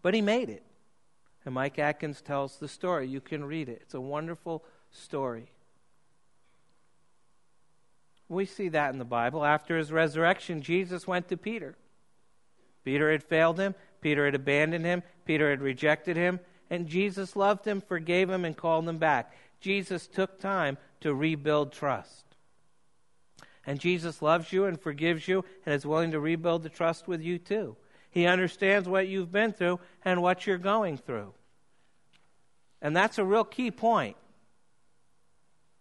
But 0.02 0.14
he 0.14 0.22
made 0.22 0.50
it. 0.50 0.64
And 1.44 1.54
Mike 1.54 1.78
Adkins 1.78 2.22
tells 2.22 2.56
the 2.56 2.70
story. 2.70 3.06
You 3.08 3.20
can 3.20 3.44
read 3.44 3.68
it, 3.68 3.80
it's 3.82 3.94
a 3.94 4.00
wonderful 4.00 4.64
story. 4.90 5.52
We 8.30 8.46
see 8.46 8.70
that 8.70 8.94
in 8.94 8.98
the 8.98 9.04
Bible. 9.04 9.44
After 9.44 9.78
his 9.78 9.92
resurrection, 9.92 10.62
Jesus 10.62 11.06
went 11.06 11.28
to 11.28 11.36
Peter. 11.36 11.76
Peter 12.86 13.12
had 13.12 13.24
failed 13.24 13.60
him, 13.60 13.76
Peter 14.00 14.24
had 14.24 14.36
abandoned 14.36 14.86
him, 14.86 15.04
Peter 15.26 15.50
had 15.50 15.62
rejected 15.62 16.16
him, 16.16 16.40
and 16.70 16.88
Jesus 16.88 17.36
loved 17.36 17.68
him, 17.68 17.82
forgave 17.82 18.30
him, 18.30 18.46
and 18.46 18.56
called 18.56 18.88
him 18.88 19.00
back. 19.00 19.36
Jesus 19.60 20.08
took 20.08 20.40
time 20.40 20.78
to 21.02 21.14
rebuild 21.14 21.74
trust. 21.74 22.31
And 23.66 23.80
Jesus 23.80 24.22
loves 24.22 24.52
you 24.52 24.66
and 24.66 24.80
forgives 24.80 25.28
you 25.28 25.46
and 25.66 25.76
is 25.76 25.86
willing 25.86 26.12
to 26.12 26.20
rebuild 26.20 26.64
the 26.64 26.70
trust 26.70 27.08
with 27.08 27.22
you 27.22 27.38
too. 27.38 27.76
He 28.10 28.26
understands 28.26 28.90
what 28.90 29.08
you've 29.08 29.32
been 29.32 29.54
through 29.54 29.80
and 30.04 30.22
what 30.22 30.46
you're 30.46 30.58
going 30.58 30.98
through. 30.98 31.34
And 32.82 32.96
that's 32.96 33.18
a 33.18 33.26
real 33.26 33.46
key 33.46 33.72
point. 33.72 34.18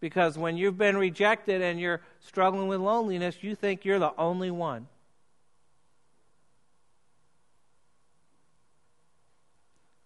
Because 0.00 0.38
when 0.38 0.56
you've 0.56 0.78
been 0.78 0.96
rejected 0.96 1.60
and 1.60 1.80
you're 1.80 2.00
struggling 2.20 2.68
with 2.68 2.80
loneliness, 2.80 3.42
you 3.42 3.54
think 3.54 3.84
you're 3.84 3.98
the 3.98 4.14
only 4.16 4.50
one. 4.50 4.86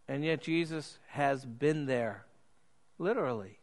And 0.09 0.25
yet 0.25 0.43
Jesus 0.43 0.99
has 1.09 1.45
been 1.45 1.87
there, 1.87 2.25
literally. 2.99 3.59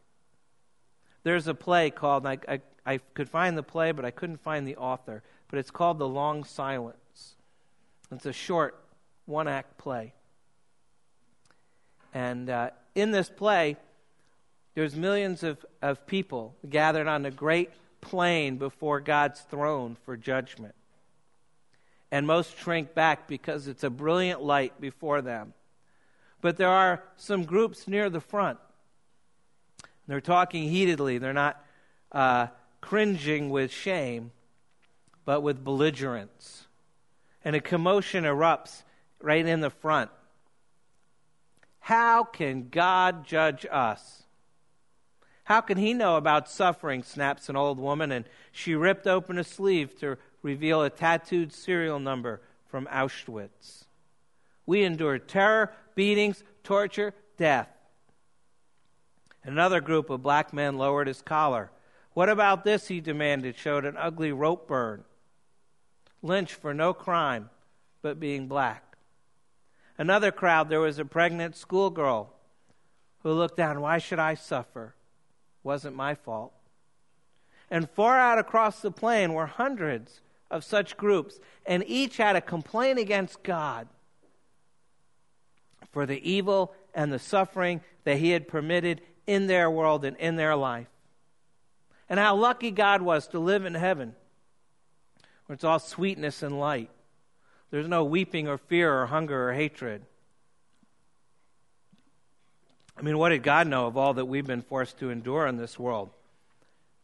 There's 1.22 1.46
a 1.46 1.54
play 1.54 1.90
called, 1.90 2.26
I, 2.26 2.38
I, 2.48 2.60
I 2.84 2.98
could 2.98 3.28
find 3.28 3.56
the 3.56 3.62
play, 3.62 3.92
but 3.92 4.04
I 4.04 4.10
couldn't 4.10 4.40
find 4.40 4.66
the 4.66 4.76
author, 4.76 5.22
but 5.48 5.58
it's 5.58 5.70
called 5.70 5.98
The 5.98 6.08
Long 6.08 6.44
Silence. 6.44 7.36
It's 8.10 8.26
a 8.26 8.32
short 8.32 8.78
one 9.26 9.48
act 9.48 9.78
play. 9.78 10.12
And 12.12 12.50
uh, 12.50 12.70
in 12.94 13.10
this 13.10 13.30
play, 13.30 13.76
there's 14.74 14.94
millions 14.94 15.42
of, 15.42 15.64
of 15.80 16.06
people 16.06 16.54
gathered 16.68 17.06
on 17.06 17.22
the 17.22 17.30
great 17.30 17.70
plain 18.00 18.56
before 18.56 19.00
God's 19.00 19.40
throne 19.40 19.96
for 20.04 20.16
judgment. 20.16 20.74
And 22.10 22.26
most 22.26 22.58
shrink 22.58 22.94
back 22.94 23.26
because 23.28 23.68
it's 23.68 23.84
a 23.84 23.90
brilliant 23.90 24.42
light 24.42 24.78
before 24.80 25.22
them. 25.22 25.54
But 26.42 26.56
there 26.56 26.68
are 26.68 27.02
some 27.16 27.44
groups 27.44 27.86
near 27.86 28.10
the 28.10 28.20
front. 28.20 28.58
They're 30.08 30.20
talking 30.20 30.68
heatedly. 30.68 31.18
They're 31.18 31.32
not 31.32 31.64
uh, 32.10 32.48
cringing 32.82 33.48
with 33.48 33.70
shame, 33.70 34.32
but 35.24 35.40
with 35.40 35.64
belligerence. 35.64 36.66
And 37.42 37.56
a 37.56 37.60
commotion 37.60 38.24
erupts 38.24 38.82
right 39.22 39.46
in 39.46 39.60
the 39.60 39.70
front. 39.70 40.10
How 41.80 42.22
can 42.22 42.68
God 42.68 43.26
judge 43.26 43.64
us? 43.70 44.24
How 45.44 45.60
can 45.60 45.78
he 45.78 45.94
know 45.94 46.16
about 46.16 46.48
suffering? 46.48 47.02
snaps 47.02 47.48
an 47.48 47.56
old 47.56 47.78
woman, 47.78 48.12
and 48.12 48.26
she 48.52 48.74
ripped 48.74 49.06
open 49.06 49.38
a 49.38 49.44
sleeve 49.44 49.98
to 50.00 50.18
reveal 50.42 50.82
a 50.82 50.90
tattooed 50.90 51.52
serial 51.52 51.98
number 51.98 52.40
from 52.66 52.86
Auschwitz. 52.86 53.84
We 54.66 54.84
endured 54.84 55.28
terror, 55.28 55.72
beatings, 55.94 56.44
torture, 56.62 57.14
death. 57.36 57.68
Another 59.44 59.80
group 59.80 60.10
of 60.10 60.22
black 60.22 60.52
men 60.52 60.78
lowered 60.78 61.08
his 61.08 61.22
collar. 61.22 61.70
What 62.14 62.28
about 62.28 62.64
this? 62.64 62.88
he 62.88 63.00
demanded, 63.00 63.56
showed 63.56 63.84
an 63.84 63.96
ugly 63.96 64.32
rope 64.32 64.68
burn. 64.68 65.04
Lynched 66.22 66.54
for 66.54 66.74
no 66.74 66.92
crime 66.92 67.50
but 68.02 68.20
being 68.20 68.48
black. 68.48 68.96
Another 69.98 70.32
crowd, 70.32 70.68
there 70.68 70.80
was 70.80 70.98
a 70.98 71.04
pregnant 71.04 71.56
schoolgirl 71.56 72.32
who 73.22 73.32
looked 73.32 73.56
down. 73.56 73.80
Why 73.80 73.98
should 73.98 74.18
I 74.18 74.34
suffer? 74.34 74.94
Wasn't 75.62 75.96
my 75.96 76.14
fault. 76.14 76.52
And 77.70 77.88
far 77.88 78.18
out 78.18 78.38
across 78.38 78.80
the 78.80 78.90
plain 78.90 79.32
were 79.32 79.46
hundreds 79.46 80.20
of 80.50 80.64
such 80.64 80.96
groups, 80.96 81.40
and 81.64 81.82
each 81.86 82.18
had 82.18 82.36
a 82.36 82.40
complaint 82.40 82.98
against 82.98 83.42
God 83.42 83.88
for 85.90 86.04
the 86.04 86.28
evil 86.28 86.74
and 86.94 87.12
the 87.12 87.18
suffering 87.18 87.80
that 88.04 88.18
he 88.18 88.30
had 88.30 88.48
permitted 88.48 89.00
in 89.26 89.46
their 89.46 89.70
world 89.70 90.04
and 90.04 90.16
in 90.16 90.36
their 90.36 90.56
life. 90.56 90.88
And 92.12 92.20
how 92.20 92.36
lucky 92.36 92.70
God 92.70 93.00
was 93.00 93.26
to 93.28 93.38
live 93.38 93.64
in 93.64 93.72
heaven, 93.72 94.14
where 95.46 95.54
it's 95.54 95.64
all 95.64 95.78
sweetness 95.78 96.42
and 96.42 96.60
light. 96.60 96.90
There's 97.70 97.88
no 97.88 98.04
weeping 98.04 98.48
or 98.48 98.58
fear 98.58 98.92
or 98.92 99.06
hunger 99.06 99.48
or 99.48 99.54
hatred. 99.54 100.02
I 102.98 103.00
mean, 103.00 103.16
what 103.16 103.30
did 103.30 103.42
God 103.42 103.66
know 103.66 103.86
of 103.86 103.96
all 103.96 104.12
that 104.12 104.26
we've 104.26 104.46
been 104.46 104.60
forced 104.60 104.98
to 104.98 105.08
endure 105.08 105.46
in 105.46 105.56
this 105.56 105.78
world? 105.78 106.10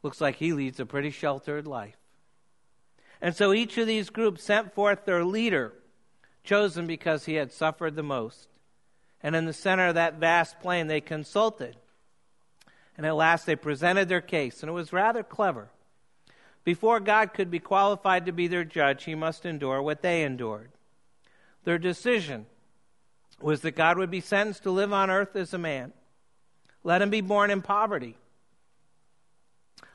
Looks 0.02 0.20
like 0.20 0.36
He 0.36 0.52
leads 0.52 0.78
a 0.78 0.84
pretty 0.84 1.10
sheltered 1.10 1.66
life. 1.66 1.96
And 3.22 3.34
so 3.34 3.54
each 3.54 3.78
of 3.78 3.86
these 3.86 4.10
groups 4.10 4.44
sent 4.44 4.74
forth 4.74 5.06
their 5.06 5.24
leader, 5.24 5.72
chosen 6.44 6.86
because 6.86 7.24
he 7.24 7.36
had 7.36 7.50
suffered 7.50 7.96
the 7.96 8.02
most. 8.02 8.48
And 9.22 9.34
in 9.34 9.46
the 9.46 9.54
center 9.54 9.86
of 9.86 9.94
that 9.94 10.18
vast 10.18 10.60
plain, 10.60 10.86
they 10.86 11.00
consulted. 11.00 11.76
And 12.98 13.06
at 13.06 13.14
last, 13.14 13.46
they 13.46 13.54
presented 13.56 14.08
their 14.08 14.20
case, 14.20 14.60
and 14.60 14.68
it 14.68 14.72
was 14.72 14.92
rather 14.92 15.22
clever. 15.22 15.70
Before 16.64 16.98
God 16.98 17.32
could 17.32 17.48
be 17.48 17.60
qualified 17.60 18.26
to 18.26 18.32
be 18.32 18.48
their 18.48 18.64
judge, 18.64 19.04
he 19.04 19.14
must 19.14 19.46
endure 19.46 19.80
what 19.80 20.02
they 20.02 20.24
endured. 20.24 20.72
Their 21.62 21.78
decision 21.78 22.46
was 23.40 23.60
that 23.60 23.76
God 23.76 23.98
would 23.98 24.10
be 24.10 24.20
sentenced 24.20 24.64
to 24.64 24.72
live 24.72 24.92
on 24.92 25.10
earth 25.10 25.36
as 25.36 25.54
a 25.54 25.58
man. 25.58 25.92
Let 26.82 27.00
him 27.00 27.08
be 27.08 27.20
born 27.20 27.52
in 27.52 27.62
poverty. 27.62 28.16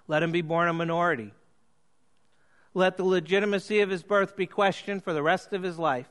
Let 0.07 0.23
him 0.23 0.31
be 0.31 0.41
born 0.41 0.69
a 0.69 0.73
minority. 0.73 1.33
Let 2.73 2.95
the 2.95 3.03
legitimacy 3.03 3.81
of 3.81 3.89
his 3.89 4.01
birth 4.01 4.37
be 4.37 4.47
questioned 4.47 5.03
for 5.03 5.13
the 5.13 5.21
rest 5.21 5.51
of 5.51 5.61
his 5.61 5.77
life. 5.77 6.07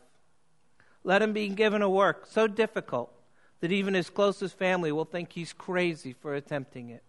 Let 1.05 1.23
him 1.23 1.33
be 1.33 1.49
given 1.49 1.81
a 1.81 1.89
work 1.89 2.27
so 2.29 2.47
difficult 2.47 3.13
that 3.63 3.73
even 3.73 3.95
his 3.95 4.11
closest 4.11 4.59
family 4.59 4.93
will 4.93 5.07
think 5.07 5.33
he's 5.33 5.53
crazy 5.53 6.13
for 6.13 6.35
attempting 6.35 6.91
it. 6.91 7.05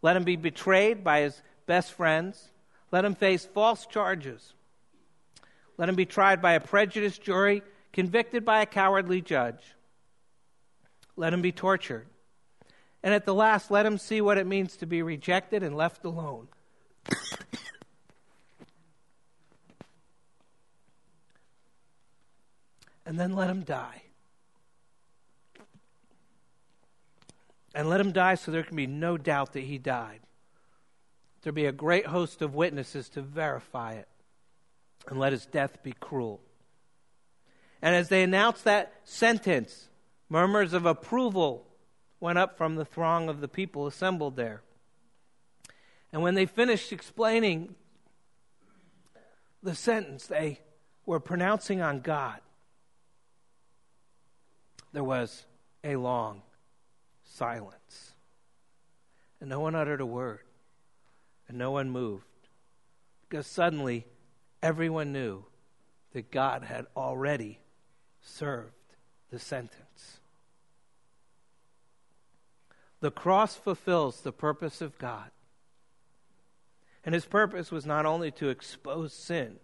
Let 0.00 0.16
him 0.16 0.22
be 0.22 0.36
betrayed 0.36 1.02
by 1.02 1.22
his 1.22 1.42
best 1.66 1.92
friends. 1.92 2.52
Let 2.92 3.04
him 3.04 3.16
face 3.16 3.44
false 3.44 3.84
charges. 3.84 4.54
Let 5.76 5.88
him 5.88 5.96
be 5.96 6.06
tried 6.06 6.40
by 6.40 6.52
a 6.52 6.60
prejudiced 6.60 7.20
jury, 7.20 7.64
convicted 7.92 8.44
by 8.44 8.62
a 8.62 8.66
cowardly 8.66 9.20
judge. 9.20 9.74
Let 11.16 11.32
him 11.32 11.42
be 11.42 11.50
tortured. 11.50 12.06
And 13.02 13.12
at 13.12 13.24
the 13.24 13.34
last, 13.34 13.68
let 13.68 13.84
him 13.84 13.98
see 13.98 14.20
what 14.20 14.38
it 14.38 14.46
means 14.46 14.76
to 14.76 14.86
be 14.86 15.02
rejected 15.02 15.64
and 15.64 15.76
left 15.76 16.04
alone. 16.04 16.46
and 23.04 23.18
then 23.18 23.34
let 23.34 23.50
him 23.50 23.62
die. 23.64 24.02
And 27.76 27.90
let 27.90 28.00
him 28.00 28.10
die 28.10 28.36
so 28.36 28.50
there 28.50 28.62
can 28.62 28.74
be 28.74 28.86
no 28.86 29.18
doubt 29.18 29.52
that 29.52 29.60
he 29.60 29.76
died. 29.76 30.20
There 31.42 31.52
be 31.52 31.66
a 31.66 31.72
great 31.72 32.06
host 32.06 32.40
of 32.40 32.54
witnesses 32.54 33.10
to 33.10 33.20
verify 33.20 33.92
it. 33.92 34.08
And 35.08 35.20
let 35.20 35.32
his 35.32 35.44
death 35.44 35.82
be 35.82 35.92
cruel. 35.92 36.40
And 37.82 37.94
as 37.94 38.08
they 38.08 38.22
announced 38.22 38.64
that 38.64 38.94
sentence, 39.04 39.90
murmurs 40.30 40.72
of 40.72 40.86
approval 40.86 41.66
went 42.18 42.38
up 42.38 42.56
from 42.56 42.76
the 42.76 42.84
throng 42.86 43.28
of 43.28 43.42
the 43.42 43.46
people 43.46 43.86
assembled 43.86 44.36
there. 44.36 44.62
And 46.14 46.22
when 46.22 46.34
they 46.34 46.46
finished 46.46 46.92
explaining 46.92 47.74
the 49.62 49.74
sentence 49.74 50.26
they 50.26 50.60
were 51.04 51.20
pronouncing 51.20 51.82
on 51.82 52.00
God, 52.00 52.40
there 54.94 55.04
was 55.04 55.44
a 55.84 55.96
long 55.96 56.40
silence. 57.32 58.12
And 59.40 59.50
no 59.50 59.60
one 59.60 59.74
uttered 59.74 60.00
a 60.00 60.06
word, 60.06 60.40
and 61.48 61.58
no 61.58 61.70
one 61.70 61.90
moved, 61.90 62.24
because 63.28 63.46
suddenly 63.46 64.06
everyone 64.62 65.12
knew 65.12 65.44
that 66.12 66.30
God 66.30 66.62
had 66.62 66.86
already 66.96 67.58
served 68.22 68.72
the 69.30 69.38
sentence. 69.38 70.20
The 73.00 73.10
cross 73.10 73.54
fulfills 73.54 74.22
the 74.22 74.32
purpose 74.32 74.80
of 74.80 74.98
God. 74.98 75.30
And 77.04 77.14
his 77.14 77.26
purpose 77.26 77.70
was 77.70 77.86
not 77.86 78.06
only 78.06 78.30
to 78.32 78.48
expose 78.48 79.12
sin 79.12 79.60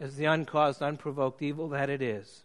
as 0.00 0.16
the 0.16 0.24
uncaused, 0.24 0.82
unprovoked 0.82 1.42
evil 1.42 1.68
that 1.68 1.90
it 1.90 2.02
is. 2.02 2.42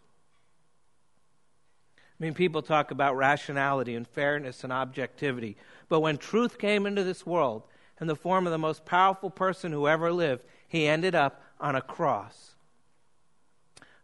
I 2.24 2.26
mean, 2.26 2.32
people 2.32 2.62
talk 2.62 2.90
about 2.90 3.18
rationality 3.18 3.94
and 3.94 4.08
fairness 4.08 4.64
and 4.64 4.72
objectivity. 4.72 5.58
But 5.90 6.00
when 6.00 6.16
truth 6.16 6.56
came 6.56 6.86
into 6.86 7.04
this 7.04 7.26
world 7.26 7.64
in 8.00 8.06
the 8.06 8.16
form 8.16 8.46
of 8.46 8.50
the 8.50 8.56
most 8.56 8.86
powerful 8.86 9.28
person 9.28 9.72
who 9.72 9.86
ever 9.86 10.10
lived, 10.10 10.42
he 10.66 10.86
ended 10.86 11.14
up 11.14 11.42
on 11.60 11.74
a 11.74 11.82
cross. 11.82 12.54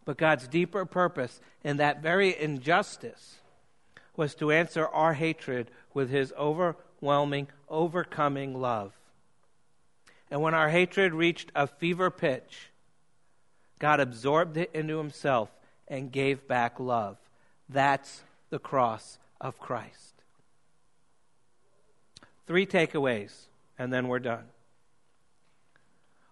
But 0.04 0.18
God's 0.18 0.46
deeper 0.48 0.84
purpose 0.84 1.40
in 1.64 1.78
that 1.78 2.02
very 2.02 2.38
injustice 2.38 3.38
was 4.16 4.34
to 4.34 4.52
answer 4.52 4.86
our 4.86 5.14
hatred 5.14 5.70
with 5.94 6.10
his 6.10 6.30
overwhelming, 6.38 7.48
overcoming 7.70 8.60
love. 8.60 8.92
And 10.30 10.42
when 10.42 10.52
our 10.52 10.68
hatred 10.68 11.14
reached 11.14 11.52
a 11.54 11.66
fever 11.66 12.10
pitch, 12.10 12.68
God 13.78 13.98
absorbed 13.98 14.58
it 14.58 14.70
into 14.74 14.98
himself 14.98 15.48
and 15.88 16.12
gave 16.12 16.46
back 16.46 16.78
love. 16.78 17.16
That's 17.72 18.22
the 18.50 18.58
cross 18.58 19.18
of 19.40 19.58
Christ. 19.58 20.14
Three 22.46 22.66
takeaways, 22.66 23.32
and 23.78 23.92
then 23.92 24.08
we're 24.08 24.18
done. 24.18 24.44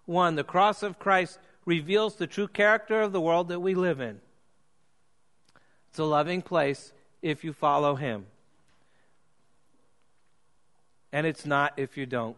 One, 0.04 0.34
the 0.34 0.44
cross 0.44 0.82
of 0.82 0.98
Christ 0.98 1.38
reveals 1.64 2.16
the 2.16 2.26
true 2.26 2.48
character 2.48 3.00
of 3.02 3.12
the 3.12 3.20
world 3.20 3.48
that 3.48 3.60
we 3.60 3.74
live 3.74 4.00
in. 4.00 4.20
It's 5.90 5.98
a 5.98 6.04
loving 6.04 6.42
place 6.42 6.92
if 7.22 7.44
you 7.44 7.52
follow 7.52 7.94
Him. 7.94 8.26
And 11.12 11.26
it's 11.26 11.46
not 11.46 11.74
if 11.76 11.96
you 11.96 12.04
don't. 12.04 12.36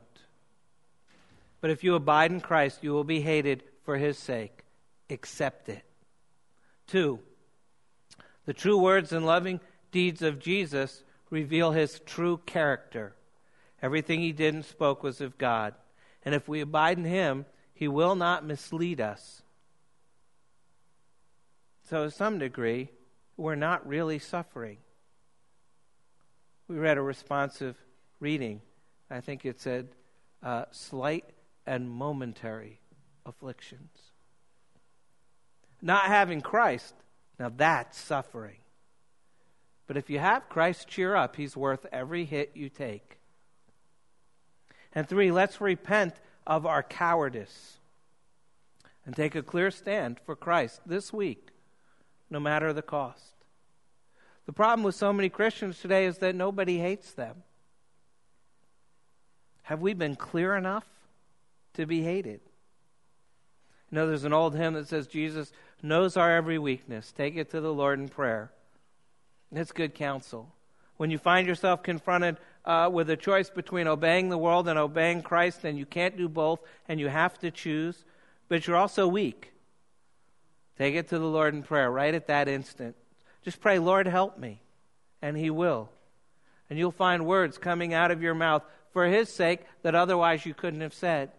But 1.60 1.70
if 1.70 1.82
you 1.82 1.94
abide 1.94 2.32
in 2.32 2.40
Christ, 2.40 2.80
you 2.82 2.92
will 2.92 3.04
be 3.04 3.20
hated 3.20 3.62
for 3.84 3.96
His 3.96 4.18
sake. 4.18 4.64
Accept 5.08 5.68
it. 5.68 5.84
Two, 6.86 7.20
the 8.50 8.54
true 8.54 8.78
words 8.78 9.12
and 9.12 9.24
loving 9.24 9.60
deeds 9.92 10.22
of 10.22 10.40
Jesus 10.40 11.04
reveal 11.30 11.70
His 11.70 12.00
true 12.00 12.40
character. 12.46 13.14
Everything 13.80 14.18
He 14.18 14.32
did 14.32 14.54
and 14.54 14.64
spoke 14.64 15.04
was 15.04 15.20
of 15.20 15.38
God. 15.38 15.72
And 16.24 16.34
if 16.34 16.48
we 16.48 16.60
abide 16.60 16.98
in 16.98 17.04
Him, 17.04 17.46
He 17.72 17.86
will 17.86 18.16
not 18.16 18.44
mislead 18.44 19.00
us. 19.00 19.42
So, 21.88 22.06
to 22.06 22.10
some 22.10 22.40
degree, 22.40 22.88
we're 23.36 23.54
not 23.54 23.86
really 23.86 24.18
suffering. 24.18 24.78
We 26.66 26.74
read 26.74 26.98
a 26.98 27.02
responsive 27.02 27.76
reading. 28.18 28.62
I 29.08 29.20
think 29.20 29.46
it 29.46 29.60
said, 29.60 29.90
uh, 30.42 30.64
slight 30.72 31.24
and 31.68 31.88
momentary 31.88 32.80
afflictions. 33.24 33.96
Not 35.80 36.06
having 36.06 36.40
Christ, 36.40 36.96
now 37.40 37.50
that's 37.56 37.98
suffering. 37.98 38.58
But 39.86 39.96
if 39.96 40.10
you 40.10 40.18
have 40.20 40.48
Christ, 40.50 40.86
cheer 40.86 41.16
up. 41.16 41.34
He's 41.34 41.56
worth 41.56 41.86
every 41.90 42.24
hit 42.26 42.52
you 42.54 42.68
take. 42.68 43.18
And 44.92 45.08
three, 45.08 45.32
let's 45.32 45.60
repent 45.60 46.14
of 46.46 46.66
our 46.66 46.82
cowardice 46.82 47.78
and 49.06 49.16
take 49.16 49.34
a 49.34 49.42
clear 49.42 49.70
stand 49.70 50.20
for 50.24 50.36
Christ 50.36 50.82
this 50.84 51.12
week, 51.12 51.48
no 52.28 52.38
matter 52.38 52.72
the 52.72 52.82
cost. 52.82 53.32
The 54.44 54.52
problem 54.52 54.84
with 54.84 54.94
so 54.94 55.12
many 55.12 55.30
Christians 55.30 55.80
today 55.80 56.04
is 56.04 56.18
that 56.18 56.34
nobody 56.34 56.78
hates 56.78 57.12
them. 57.12 57.42
Have 59.62 59.80
we 59.80 59.94
been 59.94 60.14
clear 60.14 60.56
enough 60.56 60.84
to 61.74 61.86
be 61.86 62.02
hated? 62.02 62.40
You 63.90 63.96
know, 63.96 64.06
there's 64.06 64.24
an 64.24 64.32
old 64.32 64.54
hymn 64.54 64.74
that 64.74 64.88
says, 64.88 65.06
Jesus 65.06 65.52
knows 65.82 66.16
our 66.16 66.30
every 66.30 66.58
weakness. 66.58 67.12
Take 67.12 67.36
it 67.36 67.50
to 67.50 67.60
the 67.60 67.72
Lord 67.72 67.98
in 67.98 68.08
prayer. 68.08 68.50
It's 69.52 69.72
good 69.72 69.94
counsel. 69.94 70.52
When 70.96 71.10
you 71.10 71.18
find 71.18 71.46
yourself 71.46 71.82
confronted 71.82 72.36
uh, 72.64 72.90
with 72.92 73.08
a 73.10 73.16
choice 73.16 73.50
between 73.50 73.86
obeying 73.86 74.28
the 74.28 74.38
world 74.38 74.68
and 74.68 74.78
obeying 74.78 75.22
Christ, 75.22 75.64
and 75.64 75.78
you 75.78 75.86
can't 75.86 76.16
do 76.16 76.28
both, 76.28 76.60
and 76.88 77.00
you 77.00 77.08
have 77.08 77.38
to 77.38 77.50
choose, 77.50 78.04
but 78.48 78.66
you're 78.66 78.76
also 78.76 79.08
weak, 79.08 79.52
take 80.76 80.94
it 80.94 81.08
to 81.08 81.18
the 81.18 81.24
Lord 81.24 81.54
in 81.54 81.62
prayer 81.62 81.90
right 81.90 82.14
at 82.14 82.26
that 82.26 82.48
instant. 82.48 82.96
Just 83.42 83.60
pray, 83.60 83.78
Lord, 83.78 84.06
help 84.06 84.38
me. 84.38 84.60
And 85.22 85.36
He 85.36 85.50
will. 85.50 85.88
And 86.68 86.78
you'll 86.78 86.92
find 86.92 87.26
words 87.26 87.58
coming 87.58 87.94
out 87.94 88.10
of 88.10 88.22
your 88.22 88.34
mouth 88.34 88.62
for 88.92 89.06
His 89.06 89.28
sake 89.28 89.60
that 89.82 89.94
otherwise 89.94 90.44
you 90.44 90.54
couldn't 90.54 90.82
have 90.82 90.94
said. 90.94 91.30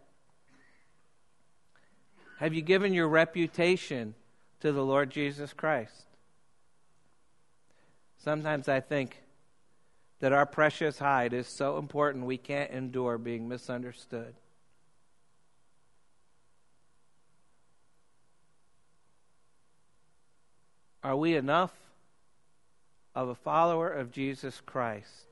Have 2.40 2.54
you 2.56 2.62
given 2.64 2.94
your 2.94 3.08
reputation 3.08 4.16
to 4.62 4.72
the 4.72 4.84
Lord 4.84 5.10
Jesus 5.10 5.54
Christ? 5.54 6.06
Sometimes 8.18 8.68
I 8.68 8.80
think 8.80 9.22
that 10.20 10.34
our 10.34 10.46
precious 10.46 11.00
hide 11.00 11.34
is 11.34 11.48
so 11.48 11.78
important 11.78 12.26
we 12.26 12.38
can't 12.38 12.72
endure 12.72 13.18
being 13.18 13.48
misunderstood. 13.48 14.36
Are 21.04 21.16
we 21.16 21.36
enough 21.36 21.74
of 23.16 23.30
a 23.30 23.36
follower 23.36 23.90
of 23.90 24.12
Jesus 24.12 24.62
Christ 24.66 25.26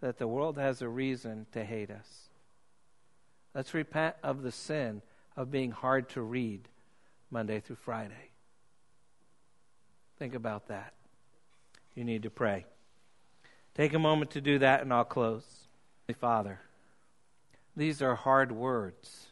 that 0.00 0.18
the 0.18 0.28
world 0.28 0.58
has 0.58 0.82
a 0.82 0.88
reason 0.88 1.46
to 1.52 1.64
hate 1.64 1.90
us. 1.90 2.28
Let's 3.54 3.74
repent 3.74 4.16
of 4.22 4.42
the 4.42 4.52
sin 4.52 5.02
of 5.36 5.50
being 5.50 5.70
hard 5.70 6.08
to 6.10 6.22
read 6.22 6.68
Monday 7.30 7.60
through 7.60 7.76
Friday. 7.76 8.30
Think 10.18 10.34
about 10.34 10.68
that. 10.68 10.94
You 11.94 12.04
need 12.04 12.22
to 12.24 12.30
pray. 12.30 12.66
Take 13.74 13.94
a 13.94 13.98
moment 13.98 14.30
to 14.32 14.40
do 14.40 14.58
that, 14.58 14.82
and 14.82 14.92
I'll 14.92 15.04
close. 15.04 15.44
Father, 16.20 16.60
these 17.76 18.00
are 18.00 18.14
hard 18.14 18.52
words 18.52 19.26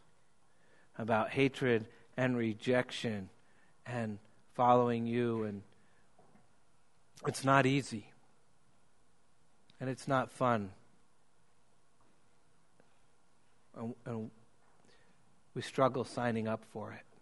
about 0.98 1.30
hatred 1.30 1.86
and 2.16 2.36
rejection 2.36 3.30
and 3.86 4.18
following 4.54 5.06
you 5.06 5.44
and 5.44 5.62
it's 7.26 7.44
not 7.44 7.66
easy. 7.66 8.10
And 9.80 9.88
it's 9.88 10.06
not 10.06 10.30
fun. 10.30 10.70
And, 14.06 14.30
we 15.54 15.62
struggle 15.62 16.04
signing 16.04 16.48
up 16.48 16.64
for 16.72 16.92
it. 16.92 17.13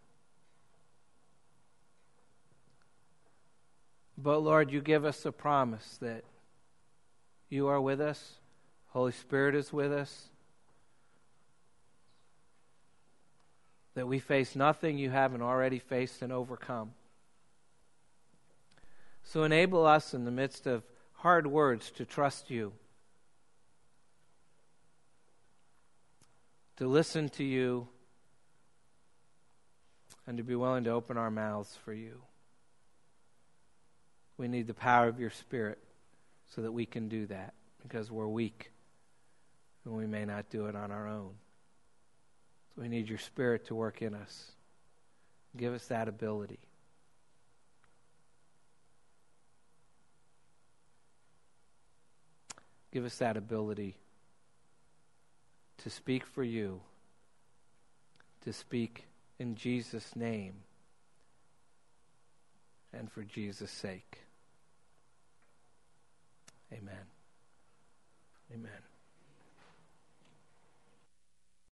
But 4.22 4.38
Lord, 4.38 4.70
you 4.70 4.80
give 4.80 5.04
us 5.04 5.22
the 5.22 5.32
promise 5.32 5.98
that 6.00 6.22
you 7.48 7.66
are 7.66 7.80
with 7.80 8.00
us, 8.00 8.38
Holy 8.90 9.10
Spirit 9.10 9.56
is 9.56 9.72
with 9.72 9.92
us, 9.92 10.28
that 13.94 14.06
we 14.06 14.20
face 14.20 14.54
nothing 14.54 14.96
you 14.96 15.10
haven't 15.10 15.42
already 15.42 15.80
faced 15.80 16.22
and 16.22 16.32
overcome. 16.32 16.92
So 19.24 19.42
enable 19.42 19.84
us 19.84 20.14
in 20.14 20.24
the 20.24 20.30
midst 20.30 20.66
of 20.68 20.84
hard 21.14 21.48
words 21.48 21.90
to 21.92 22.04
trust 22.04 22.48
you, 22.48 22.72
to 26.76 26.86
listen 26.86 27.28
to 27.30 27.44
you, 27.44 27.88
and 30.28 30.36
to 30.36 30.44
be 30.44 30.54
willing 30.54 30.84
to 30.84 30.90
open 30.90 31.16
our 31.16 31.30
mouths 31.30 31.76
for 31.84 31.92
you. 31.92 32.22
We 34.42 34.48
need 34.48 34.66
the 34.66 34.74
power 34.74 35.06
of 35.06 35.20
your 35.20 35.30
Spirit 35.30 35.78
so 36.48 36.62
that 36.62 36.72
we 36.72 36.84
can 36.84 37.08
do 37.08 37.26
that 37.26 37.54
because 37.80 38.10
we're 38.10 38.26
weak 38.26 38.72
and 39.84 39.94
we 39.94 40.04
may 40.04 40.24
not 40.24 40.50
do 40.50 40.66
it 40.66 40.74
on 40.74 40.90
our 40.90 41.06
own. 41.06 41.30
So 42.74 42.82
we 42.82 42.88
need 42.88 43.08
your 43.08 43.20
Spirit 43.20 43.66
to 43.66 43.76
work 43.76 44.02
in 44.02 44.14
us. 44.14 44.50
Give 45.56 45.72
us 45.72 45.86
that 45.86 46.08
ability. 46.08 46.58
Give 52.92 53.04
us 53.04 53.18
that 53.18 53.36
ability 53.36 53.94
to 55.84 55.88
speak 55.88 56.26
for 56.26 56.42
you, 56.42 56.80
to 58.40 58.52
speak 58.52 59.04
in 59.38 59.54
Jesus' 59.54 60.16
name, 60.16 60.54
and 62.92 63.08
for 63.08 63.22
Jesus' 63.22 63.70
sake. 63.70 64.22
Amen. 66.72 67.06
Amen. 68.52 68.91